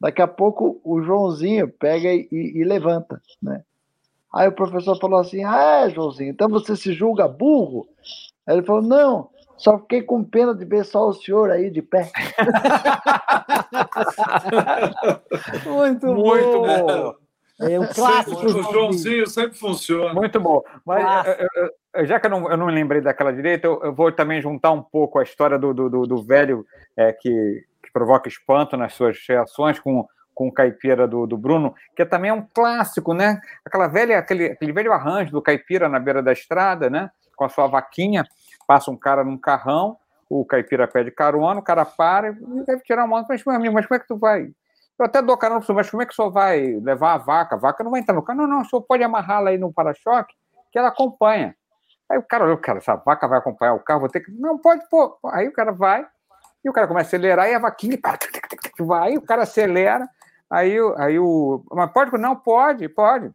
Daqui 0.00 0.22
a 0.22 0.28
pouco 0.28 0.80
o 0.82 1.02
Joãozinho 1.02 1.68
pega 1.68 2.08
e, 2.12 2.28
e, 2.30 2.64
levanta, 2.64 3.20
né? 3.42 3.62
Aí 4.32 4.48
o 4.48 4.52
professor 4.52 4.98
falou 4.98 5.18
assim: 5.18 5.44
Ah, 5.44 5.84
é, 5.84 5.90
Joãozinho, 5.90 6.30
então 6.30 6.48
você 6.48 6.74
se 6.76 6.92
julga 6.92 7.28
burro? 7.28 7.88
Aí 8.46 8.56
ele 8.56 8.66
falou: 8.66 8.80
Não, 8.80 9.28
só 9.58 9.78
fiquei 9.78 10.02
com 10.02 10.24
pena 10.24 10.54
de 10.54 10.64
ver 10.64 10.84
só 10.86 11.08
o 11.08 11.12
senhor 11.12 11.50
aí 11.50 11.68
de 11.68 11.82
pé. 11.82 12.10
Muito, 15.66 16.06
Muito 16.14 16.62
bom. 16.62 16.86
bom. 16.86 17.14
É 17.60 17.78
um 17.78 17.86
clássico. 17.86 18.46
O 18.46 18.62
Joãozinho 18.62 19.26
sempre 19.26 19.58
funciona. 19.58 20.14
Muito 20.14 20.40
bom. 20.40 20.62
Mas 20.82 21.26
eu, 21.26 21.46
eu, 21.54 21.70
já 22.04 22.20
que 22.20 22.26
eu 22.26 22.30
não, 22.30 22.50
eu 22.50 22.56
não 22.56 22.66
me 22.66 22.72
lembrei 22.72 23.00
daquela 23.00 23.32
direita, 23.32 23.66
eu, 23.66 23.80
eu, 23.82 23.94
vou 23.94 24.12
também 24.12 24.40
juntar 24.40 24.70
um 24.70 24.82
pouco 24.82 25.18
a 25.18 25.22
história 25.22 25.58
do, 25.58 25.74
do, 25.74 25.90
do, 25.90 26.06
do 26.06 26.22
velho 26.22 26.64
é, 26.96 27.12
que, 27.12 27.64
que 27.82 27.92
provoca 27.92 28.28
espanto 28.28 28.76
nas 28.76 28.94
suas 28.94 29.18
reações 29.28 29.78
com, 29.78 30.06
com 30.34 30.48
o 30.48 30.52
caipira 30.52 31.06
do, 31.08 31.26
do 31.26 31.36
Bruno, 31.36 31.74
que 31.96 32.04
também 32.04 32.30
é 32.30 32.34
um 32.34 32.46
clássico, 32.54 33.12
né? 33.12 33.40
Aquela 33.64 33.88
velha, 33.88 34.18
aquele, 34.18 34.46
aquele 34.46 34.72
velho 34.72 34.92
arranjo 34.92 35.32
do 35.32 35.42
caipira 35.42 35.88
na 35.88 35.98
beira 35.98 36.22
da 36.22 36.32
estrada, 36.32 36.88
né? 36.88 37.10
Com 37.36 37.44
a 37.44 37.48
sua 37.48 37.66
vaquinha, 37.66 38.24
passa 38.66 38.90
um 38.90 38.96
cara 38.96 39.24
num 39.24 39.36
carrão, 39.36 39.96
o 40.28 40.44
caipira 40.44 40.86
pede 40.86 41.10
carona, 41.10 41.58
o 41.58 41.62
cara 41.62 41.84
para 41.84 42.28
e 42.30 42.64
deve 42.64 42.82
tirar 42.82 43.04
uma 43.04 43.18
onda. 43.18 43.26
Mas, 43.28 43.44
meu 43.44 43.56
amigo, 43.56 43.74
mas 43.74 43.86
como 43.86 43.96
é 43.96 44.00
que 44.00 44.06
tu 44.06 44.16
vai? 44.16 44.50
Eu 44.96 45.06
até 45.06 45.20
dou 45.20 45.36
carona 45.36 45.60
para 45.60 45.74
mas 45.74 45.90
como 45.90 46.02
é 46.02 46.06
que 46.06 46.12
o 46.12 46.14
senhor 46.14 46.30
vai 46.30 46.78
levar 46.80 47.14
a 47.14 47.18
vaca? 47.18 47.56
A 47.56 47.58
vaca 47.58 47.82
não 47.82 47.90
vai 47.90 48.00
entrar 48.00 48.14
no 48.14 48.22
carro. 48.22 48.40
Não, 48.40 48.46
não, 48.46 48.60
o 48.60 48.64
senhor 48.64 48.82
pode 48.82 49.02
amarrá-la 49.02 49.50
aí 49.50 49.58
no 49.58 49.72
para-choque, 49.72 50.34
que 50.70 50.78
ela 50.78 50.88
acompanha. 50.88 51.56
Aí 52.10 52.18
o 52.18 52.22
cara 52.22 52.44
olhou, 52.44 52.58
cara, 52.58 52.78
essa 52.78 52.96
vaca 52.96 53.28
vai 53.28 53.38
acompanhar 53.38 53.74
o 53.74 53.78
carro, 53.78 54.00
vou 54.00 54.08
ter 54.08 54.20
que. 54.20 54.32
Não, 54.32 54.58
pode 54.58 54.82
pô. 54.90 55.16
Aí 55.26 55.46
o 55.46 55.52
cara 55.52 55.70
vai, 55.70 56.04
e 56.64 56.68
o 56.68 56.72
cara 56.72 56.88
começa 56.88 57.06
a 57.06 57.08
acelerar 57.08 57.48
e 57.48 57.54
a 57.54 57.58
vaquinha 57.60 57.96
vai, 58.80 59.16
o 59.16 59.22
cara 59.22 59.44
acelera, 59.44 60.08
aí, 60.50 60.76
aí 60.96 61.20
o. 61.20 61.64
Mas 61.70 61.92
pode? 61.92 62.18
Não, 62.18 62.34
pode, 62.34 62.88
pode. 62.88 63.30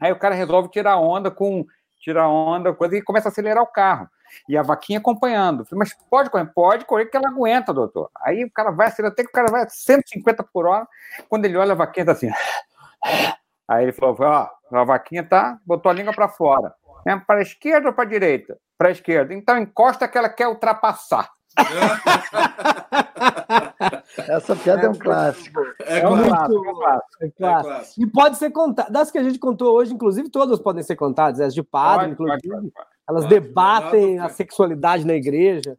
Aí 0.00 0.10
o 0.10 0.18
cara 0.18 0.34
resolve 0.34 0.70
tirar 0.70 0.96
onda 0.96 1.30
com. 1.30 1.66
Tirar 2.00 2.28
onda, 2.28 2.72
coisa, 2.72 2.96
e 2.96 3.02
começa 3.02 3.28
a 3.28 3.30
acelerar 3.30 3.62
o 3.62 3.66
carro. 3.66 4.08
E 4.48 4.56
a 4.56 4.62
vaquinha 4.62 5.00
acompanhando. 5.00 5.66
Mas 5.72 5.92
pode 6.08 6.30
correr? 6.30 6.46
Pode 6.46 6.84
correr 6.86 7.06
que 7.06 7.16
ela 7.16 7.28
aguenta, 7.28 7.74
doutor. 7.74 8.08
Aí 8.22 8.44
o 8.44 8.50
cara 8.50 8.70
vai 8.70 8.86
acelerar, 8.86 9.12
até 9.12 9.24
que 9.24 9.28
o 9.28 9.32
cara 9.32 9.50
vai 9.50 9.64
a 9.64 9.68
150 9.68 10.42
por 10.44 10.66
hora. 10.66 10.86
Quando 11.28 11.44
ele 11.44 11.58
olha 11.58 11.72
a 11.72 11.76
vaquinha, 11.76 12.06
tá 12.06 12.12
assim. 12.12 12.30
Aí 13.68 13.82
ele 13.82 13.92
falou: 13.92 14.16
ó, 14.20 14.48
a 14.72 14.84
vaquinha 14.84 15.22
tá, 15.22 15.58
botou 15.66 15.90
a 15.90 15.92
língua 15.92 16.14
para 16.14 16.28
fora. 16.28 16.72
É 17.06 17.16
para 17.16 17.38
a 17.40 17.42
esquerda 17.42 17.88
ou 17.88 17.94
para 17.94 18.04
a 18.04 18.08
direita? 18.08 18.58
Para 18.76 18.88
a 18.88 18.92
esquerda. 18.92 19.32
Então 19.34 19.56
encosta 19.58 20.06
que 20.08 20.16
ela 20.18 20.28
quer 20.28 20.48
ultrapassar. 20.48 21.30
Essa 24.28 24.54
piada 24.56 24.86
é 24.86 24.90
um 24.90 24.94
clássico. 24.94 25.60
É, 25.82 26.00
É 26.00 26.08
um 26.08 26.22
clássico. 26.24 26.64
muito- 26.64 26.78
clássico. 26.80 27.06
É 27.20 27.26
É 27.26 27.30
clássico. 27.30 28.02
E 28.02 28.06
pode 28.10 28.36
ser 28.36 28.50
contado. 28.50 28.92
Das 28.92 29.10
que 29.10 29.18
a 29.18 29.22
gente 29.22 29.38
contou 29.38 29.74
hoje, 29.74 29.94
inclusive, 29.94 30.28
todas 30.28 30.60
podem 30.60 30.82
ser 30.82 30.96
contadas. 30.96 31.40
As 31.40 31.54
de 31.54 31.62
padre, 31.62 32.00
Pode, 32.00 32.12
inclusive. 32.12 32.48
pode, 32.48 32.70
pode. 32.72 32.86
Elas 33.08 33.24
Pode, 33.24 33.34
debatem 33.40 34.18
a 34.18 34.28
sexualidade 34.28 35.06
na 35.06 35.14
igreja. 35.14 35.78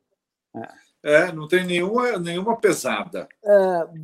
É, 0.56 0.68
não 1.34 1.48
tem 1.48 1.66
nenhuma, 1.66 2.18
nenhuma 2.18 2.58
pesada. 2.58 3.28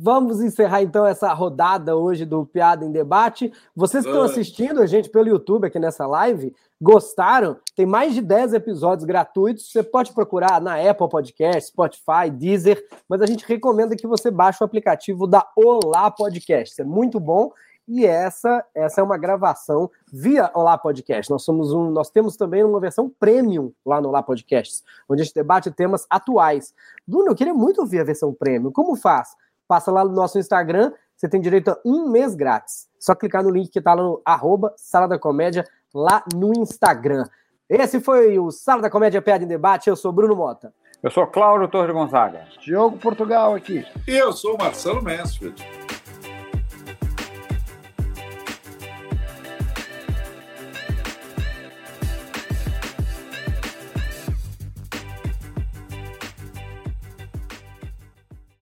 Vamos 0.00 0.40
encerrar 0.40 0.82
então 0.82 1.06
essa 1.06 1.32
rodada 1.32 1.96
hoje 1.96 2.24
do 2.24 2.46
Piada 2.46 2.84
em 2.84 2.92
Debate. 2.92 3.52
Vocês 3.74 4.04
que 4.04 4.10
estão 4.10 4.24
assistindo 4.24 4.80
a 4.80 4.86
gente 4.86 5.10
pelo 5.10 5.28
YouTube 5.28 5.66
aqui 5.66 5.78
nessa 5.78 6.06
live, 6.06 6.54
gostaram? 6.80 7.56
Tem 7.74 7.86
mais 7.86 8.14
de 8.14 8.22
10 8.22 8.54
episódios 8.54 9.04
gratuitos. 9.04 9.70
Você 9.70 9.82
pode 9.82 10.12
procurar 10.12 10.60
na 10.60 10.76
Apple 10.76 11.08
Podcast, 11.08 11.70
Spotify, 11.70 12.30
Deezer, 12.30 12.82
mas 13.08 13.20
a 13.20 13.26
gente 13.26 13.46
recomenda 13.46 13.94
que 13.96 14.06
você 14.06 14.30
baixe 14.30 14.62
o 14.62 14.66
aplicativo 14.66 15.26
da 15.26 15.46
Olá 15.54 16.10
Podcast. 16.10 16.80
É 16.80 16.84
muito 16.84 17.20
bom. 17.20 17.50
E 17.88 18.04
essa, 18.04 18.64
essa 18.74 19.00
é 19.00 19.04
uma 19.04 19.16
gravação 19.16 19.88
via 20.12 20.50
Olá 20.54 20.76
Podcast. 20.76 21.30
Nós 21.30 21.44
somos 21.44 21.72
um, 21.72 21.88
nós 21.90 22.10
temos 22.10 22.36
também 22.36 22.64
uma 22.64 22.80
versão 22.80 23.08
premium 23.08 23.72
lá 23.84 24.00
no 24.00 24.08
Olá 24.08 24.24
Podcasts, 24.24 24.82
onde 25.08 25.22
a 25.22 25.24
gente 25.24 25.34
debate 25.34 25.70
temas 25.70 26.04
atuais. 26.10 26.74
Bruno, 27.06 27.28
eu 27.28 27.34
queria 27.36 27.54
muito 27.54 27.80
ouvir 27.80 28.00
a 28.00 28.04
versão 28.04 28.34
premium. 28.34 28.72
Como 28.72 28.96
faz? 28.96 29.36
Passa 29.68 29.92
lá 29.92 30.04
no 30.04 30.10
nosso 30.10 30.36
Instagram, 30.36 30.92
você 31.16 31.28
tem 31.28 31.40
direito 31.40 31.70
a 31.70 31.78
um 31.84 32.08
mês 32.08 32.34
grátis. 32.34 32.88
Só 32.98 33.14
clicar 33.14 33.44
no 33.44 33.50
link 33.50 33.70
que 33.70 33.78
está 33.78 33.94
lá 33.94 34.02
no 34.02 34.20
arroba 34.24 34.74
Sala 34.76 35.06
da 35.06 35.18
Comédia, 35.18 35.64
lá 35.94 36.24
no 36.34 36.52
Instagram. 36.58 37.24
Esse 37.68 38.00
foi 38.00 38.36
o 38.36 38.50
Sala 38.50 38.82
da 38.82 38.90
Comédia 38.90 39.22
Piada 39.22 39.44
em 39.44 39.48
Debate. 39.48 39.88
Eu 39.88 39.94
sou 39.94 40.10
Bruno 40.10 40.34
Mota. 40.34 40.74
Eu 41.00 41.10
sou 41.10 41.24
Cláudio 41.26 41.68
Torres 41.68 41.94
Gonzaga. 41.94 42.48
Diogo 42.60 42.98
Portugal 42.98 43.54
aqui. 43.54 43.86
E 44.08 44.16
eu 44.16 44.32
sou 44.32 44.56
o 44.56 44.58
Marcelo 44.58 45.00
Mansfield. 45.00 45.85